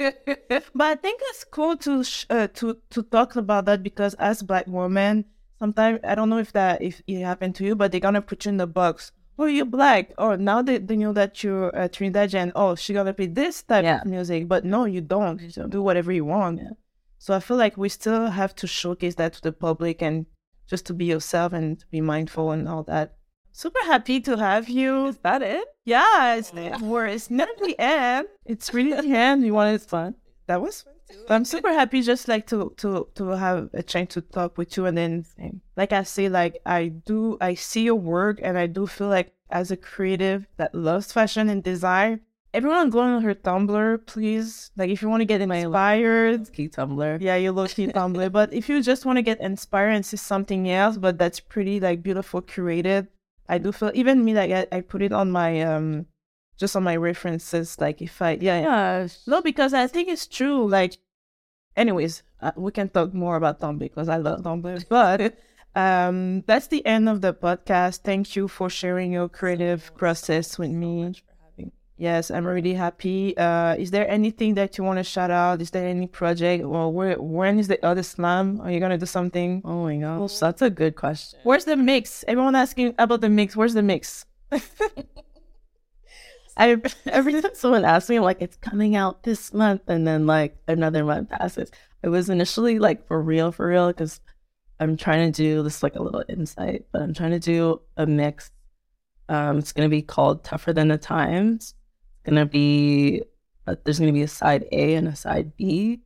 but 0.76 0.88
I 0.88 0.96
think 0.96 1.22
it's 1.26 1.44
cool 1.44 1.78
to 1.78 2.04
sh- 2.04 2.26
uh, 2.30 2.48
to 2.56 2.78
to 2.92 3.04
talk 3.04 3.36
about 3.36 3.66
that 3.66 3.84
because 3.84 4.14
as 4.16 4.42
black 4.44 4.66
women, 4.68 5.26
sometimes 5.60 6.00
I 6.04 6.16
don't 6.16 6.30
know 6.30 6.40
if 6.40 6.52
that 6.54 6.82
if 6.82 7.02
it 7.08 7.22
happened 7.24 7.56
to 7.56 7.66
you, 7.66 7.76
but 7.76 7.92
they're 7.92 8.00
gonna 8.08 8.22
put 8.22 8.46
you 8.46 8.50
in 8.50 8.58
the 8.58 8.68
box. 8.68 9.12
Oh, 9.40 9.46
you're 9.46 9.66
black. 9.66 10.14
Oh, 10.18 10.36
now 10.36 10.64
they, 10.64 10.80
they 10.80 10.98
know 10.98 11.14
that 11.14 11.44
you're 11.44 11.70
uh, 11.78 11.88
Trinidadian. 11.88 12.52
Oh, 12.56 12.74
she 12.74 12.94
gonna 12.94 13.14
play 13.14 13.28
this 13.28 13.62
type 13.62 13.84
Yeah. 13.84 14.02
of 14.02 14.08
music, 14.08 14.48
but 14.48 14.66
no, 14.66 14.86
you 14.86 15.02
don't. 15.02 15.40
You 15.40 15.50
don't. 15.52 15.70
do 15.70 15.82
whatever 15.84 16.12
you 16.12 16.26
want. 16.26 16.58
Yeah. 16.60 16.70
So 17.20 17.36
I 17.36 17.40
feel 17.40 17.58
like 17.58 17.78
we 17.78 17.90
still 17.90 18.28
have 18.32 18.56
to 18.56 18.66
showcase 18.68 19.16
that 19.16 19.34
to 19.34 19.42
the 19.42 19.52
public 19.52 20.02
and 20.02 20.26
just 20.68 20.86
to 20.88 20.94
be 20.94 21.06
yourself 21.06 21.54
and 21.54 21.80
to 21.80 21.86
be 21.92 22.02
mindful 22.02 22.52
and 22.52 22.68
all 22.68 22.84
that. 22.84 23.16
Super 23.58 23.84
happy 23.86 24.20
to 24.20 24.38
have 24.38 24.70
you. 24.70 25.08
Is 25.08 25.18
that 25.24 25.42
it? 25.42 25.68
Yeah, 25.84 26.36
it's 26.36 26.52
oh, 26.56 26.78
we're 26.84 27.08
it's 27.08 27.32
not 27.32 27.50
the 27.60 27.76
end. 27.80 28.28
It's 28.46 28.72
really 28.72 28.94
the 28.94 29.12
end. 29.18 29.44
You 29.44 29.56
want 29.56 29.74
it's 29.74 29.84
fun. 29.84 30.14
That 30.46 30.62
was 30.62 30.84
fun 30.84 30.94
too. 31.10 31.26
I'm 31.28 31.44
super 31.44 31.74
happy 31.74 32.04
just 32.04 32.28
like 32.28 32.46
to 32.54 32.76
to 32.78 33.08
to 33.16 33.30
have 33.30 33.72
a 33.74 33.82
chance 33.82 34.14
to 34.14 34.22
talk 34.22 34.60
with 34.60 34.78
you 34.78 34.86
and 34.86 34.96
then 34.96 35.26
like 35.76 35.92
I 35.92 36.04
say 36.04 36.30
like 36.30 36.62
I 36.68 36.90
do 36.90 37.40
I 37.42 37.56
see 37.56 37.82
your 37.82 37.96
work 37.96 38.40
and 38.44 38.60
I 38.60 38.68
do 38.68 38.86
feel 38.86 39.08
like 39.08 39.34
as 39.50 39.72
a 39.72 39.78
creative 39.78 40.46
that 40.58 40.76
loves 40.76 41.12
fashion 41.12 41.50
and 41.50 41.64
design 41.64 42.22
everyone 42.54 42.90
go 42.90 43.00
on 43.00 43.24
her 43.24 43.36
Tumblr, 43.36 44.06
please. 44.06 44.72
Like 44.78 44.90
if 44.90 45.02
you 45.02 45.10
want 45.10 45.22
to 45.22 45.26
get 45.26 45.42
inspired, 45.42 46.54
key 46.54 46.70
Tumblr. 46.70 47.22
Yeah, 47.22 47.36
you 47.36 47.52
low 47.52 47.68
key 47.68 47.88
Tumblr. 47.88 48.32
But 48.32 48.54
if 48.54 48.70
you 48.70 48.82
just 48.82 49.06
want 49.06 49.18
to 49.18 49.24
get 49.24 49.42
inspired 49.42 49.92
and 49.92 50.06
see 50.06 50.18
something 50.18 50.70
else, 50.70 50.98
but 50.98 51.18
that's 51.18 51.40
pretty 51.40 51.80
like 51.80 52.02
beautiful 52.02 52.42
curated, 52.42 53.08
I 53.50 53.58
do 53.58 53.72
feel 53.72 53.92
even 53.94 54.24
me 54.24 54.34
like 54.34 54.52
I, 54.52 54.68
I 54.78 54.82
put 54.82 55.02
it 55.02 55.12
on 55.14 55.32
my 55.32 55.62
um 55.62 56.06
just 56.58 56.76
on 56.76 56.84
my 56.84 56.96
references. 56.96 57.80
Like 57.80 58.02
if 58.02 58.22
I 58.22 58.38
yeah 58.42 58.60
yeah 58.62 59.08
no 59.28 59.42
because 59.42 59.74
I 59.74 59.88
think 59.88 60.10
it's 60.10 60.28
true. 60.28 60.68
Like 60.68 60.98
anyways, 61.76 62.24
uh, 62.42 62.52
we 62.56 62.72
can 62.72 62.90
talk 62.90 63.14
more 63.14 63.36
about 63.36 63.60
Tumblr 63.60 63.80
because 63.80 64.10
I 64.10 64.18
love 64.18 64.42
Tumblr, 64.42 64.86
but. 64.90 65.38
Um, 65.76 66.42
that's 66.48 66.68
the 66.68 66.84
end 66.88 67.08
of 67.08 67.22
the 67.22 67.36
podcast. 67.36 68.00
Thank 68.00 68.36
you 68.36 68.48
for 68.48 68.68
sharing 68.68 69.12
your 69.12 69.30
creative 69.30 69.96
process 69.96 70.58
with 70.58 70.72
me. 70.72 71.14
Yes, 71.98 72.30
I'm 72.30 72.46
really 72.46 72.76
happy. 72.76 73.36
Uh, 73.36 73.74
is 73.74 73.90
there 73.90 74.08
anything 74.08 74.54
that 74.54 74.78
you 74.78 74.84
want 74.84 75.00
to 75.00 75.04
shout 75.04 75.32
out? 75.32 75.64
Is 75.64 75.72
there 75.72 75.88
any 75.88 76.06
project? 76.06 76.64
Well, 76.64 76.94
where, 76.94 77.20
when 77.20 77.58
is 77.58 77.68
the 77.68 77.84
other 77.84 78.04
slam? 78.04 78.62
Are 78.62 78.72
you 78.72 78.80
gonna 78.80 79.00
do 79.00 79.08
something? 79.08 79.64
Oh 79.66 79.86
my 79.86 79.98
gosh, 79.98 80.38
that's 80.38 80.62
a 80.62 80.70
good 80.70 80.96
question. 80.96 81.40
Where's 81.44 81.66
the 81.66 81.76
mix? 81.76 82.24
Everyone 82.28 82.54
asking 82.56 82.94
about 83.00 83.22
the 83.22 83.30
mix. 83.30 83.56
Where's 83.56 83.74
the 83.74 83.82
mix? 83.82 84.26
I 86.58 86.80
every 87.08 87.42
time 87.42 87.56
someone 87.56 87.84
asks 87.84 88.12
me, 88.12 88.18
I'm 88.18 88.24
like, 88.24 88.42
it's 88.44 88.58
coming 88.58 88.96
out 88.96 89.24
this 89.24 89.52
month, 89.52 89.82
and 89.88 90.06
then 90.06 90.28
like 90.28 90.56
another 90.68 91.04
month 91.04 91.30
passes. 91.30 91.72
It 92.04 92.10
was 92.10 92.30
initially 92.30 92.78
like 92.78 93.08
for 93.08 93.20
real, 93.20 93.52
for 93.52 93.68
real, 93.68 93.88
because 93.88 94.22
I'm 94.80 94.98
trying 94.98 95.32
to 95.32 95.36
do 95.36 95.64
this 95.64 95.82
like 95.82 95.96
a 95.96 96.04
little 96.04 96.24
insight, 96.30 96.86
but 96.92 97.02
I'm 97.02 97.16
trying 97.16 97.32
to 97.32 97.40
do 97.40 97.82
a 97.98 98.06
mix. 98.06 98.52
Um, 99.30 99.58
it's 99.58 99.74
gonna 99.74 99.90
be 99.90 100.04
called 100.04 100.44
Tougher 100.44 100.74
Than 100.74 100.90
the 100.90 101.00
Times 101.00 101.74
gonna 102.28 102.46
be 102.46 103.24
uh, 103.66 103.76
there's 103.84 104.00
gonna 104.00 104.14
be 104.14 104.22
a 104.22 104.28
side 104.28 104.66
A 104.72 104.96
and 104.96 105.08
a 105.08 105.16
side 105.16 105.56
B. 105.58 106.02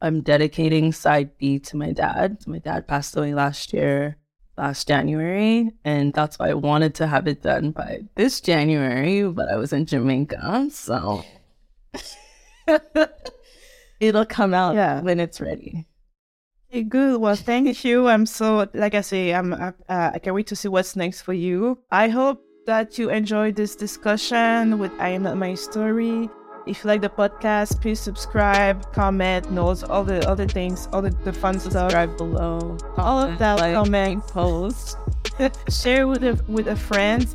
I'm 0.00 0.20
dedicating 0.20 0.92
side 0.92 1.36
B 1.38 1.58
to 1.60 1.76
my 1.76 1.92
dad. 1.92 2.38
My 2.46 2.58
dad 2.58 2.86
passed 2.86 3.16
away 3.16 3.34
last 3.34 3.72
year, 3.72 4.18
last 4.58 4.86
January, 4.86 5.70
and 5.84 6.12
that's 6.12 6.38
why 6.38 6.50
I 6.50 6.54
wanted 6.54 6.94
to 6.96 7.06
have 7.06 7.26
it 7.26 7.42
done 7.42 7.70
by 7.70 8.02
this 8.14 8.40
January, 8.40 9.26
but 9.26 9.48
I 9.50 9.56
was 9.56 9.72
in 9.72 9.86
Jamaica, 9.86 10.68
so 10.70 11.24
it'll 14.00 14.26
come 14.26 14.52
out 14.52 14.74
yeah. 14.74 15.00
when 15.00 15.20
it's 15.20 15.40
ready. 15.40 15.86
Good. 16.88 17.20
Well, 17.20 17.36
thank 17.36 17.84
you. 17.84 18.08
I'm 18.08 18.26
so, 18.26 18.68
like 18.74 18.94
I 18.94 19.00
say, 19.00 19.32
I'm. 19.32 19.52
Uh, 19.52 19.72
I 19.88 20.18
can't 20.18 20.34
wait 20.34 20.48
to 20.48 20.56
see 20.56 20.66
what's 20.66 20.96
next 20.96 21.22
for 21.22 21.32
you. 21.32 21.78
I 21.88 22.08
hope 22.08 22.43
that 22.66 22.98
you 22.98 23.10
enjoyed 23.10 23.56
this 23.56 23.76
discussion 23.76 24.78
with 24.78 24.92
I 24.98 25.10
Am 25.10 25.22
Not 25.22 25.36
My 25.36 25.54
Story. 25.54 26.30
If 26.66 26.82
you 26.82 26.88
like 26.88 27.02
the 27.02 27.10
podcast, 27.10 27.80
please 27.82 28.00
subscribe, 28.00 28.90
comment, 28.92 29.50
notes, 29.50 29.82
all 29.82 30.02
the 30.02 30.26
other 30.28 30.46
things, 30.46 30.88
all 30.92 31.02
the, 31.02 31.10
the 31.10 31.32
fun 31.32 31.60
stuff. 31.60 31.72
Subscribe 31.72 32.16
below. 32.16 32.78
All 32.96 33.20
of 33.20 33.38
that, 33.38 33.58
like, 33.58 33.74
comment, 33.74 34.26
post, 34.26 34.96
share 35.68 36.08
with 36.08 36.24
a, 36.24 36.42
with 36.48 36.68
a 36.68 36.76
friend. 36.76 37.26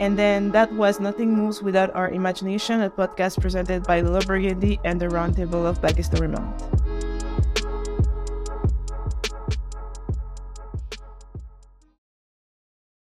And 0.00 0.18
then 0.18 0.52
that 0.52 0.72
was 0.72 1.00
Nothing 1.00 1.34
Moves 1.34 1.60
Without 1.60 1.94
Our 1.94 2.08
Imagination, 2.08 2.80
a 2.80 2.88
podcast 2.88 3.40
presented 3.40 3.82
by 3.82 4.00
Little 4.00 4.26
Burgundy 4.26 4.78
and 4.84 5.00
the 5.00 5.08
Roundtable 5.08 5.66
of 5.66 5.80
Black 5.80 5.96
History 5.96 6.28
Month. 6.28 6.87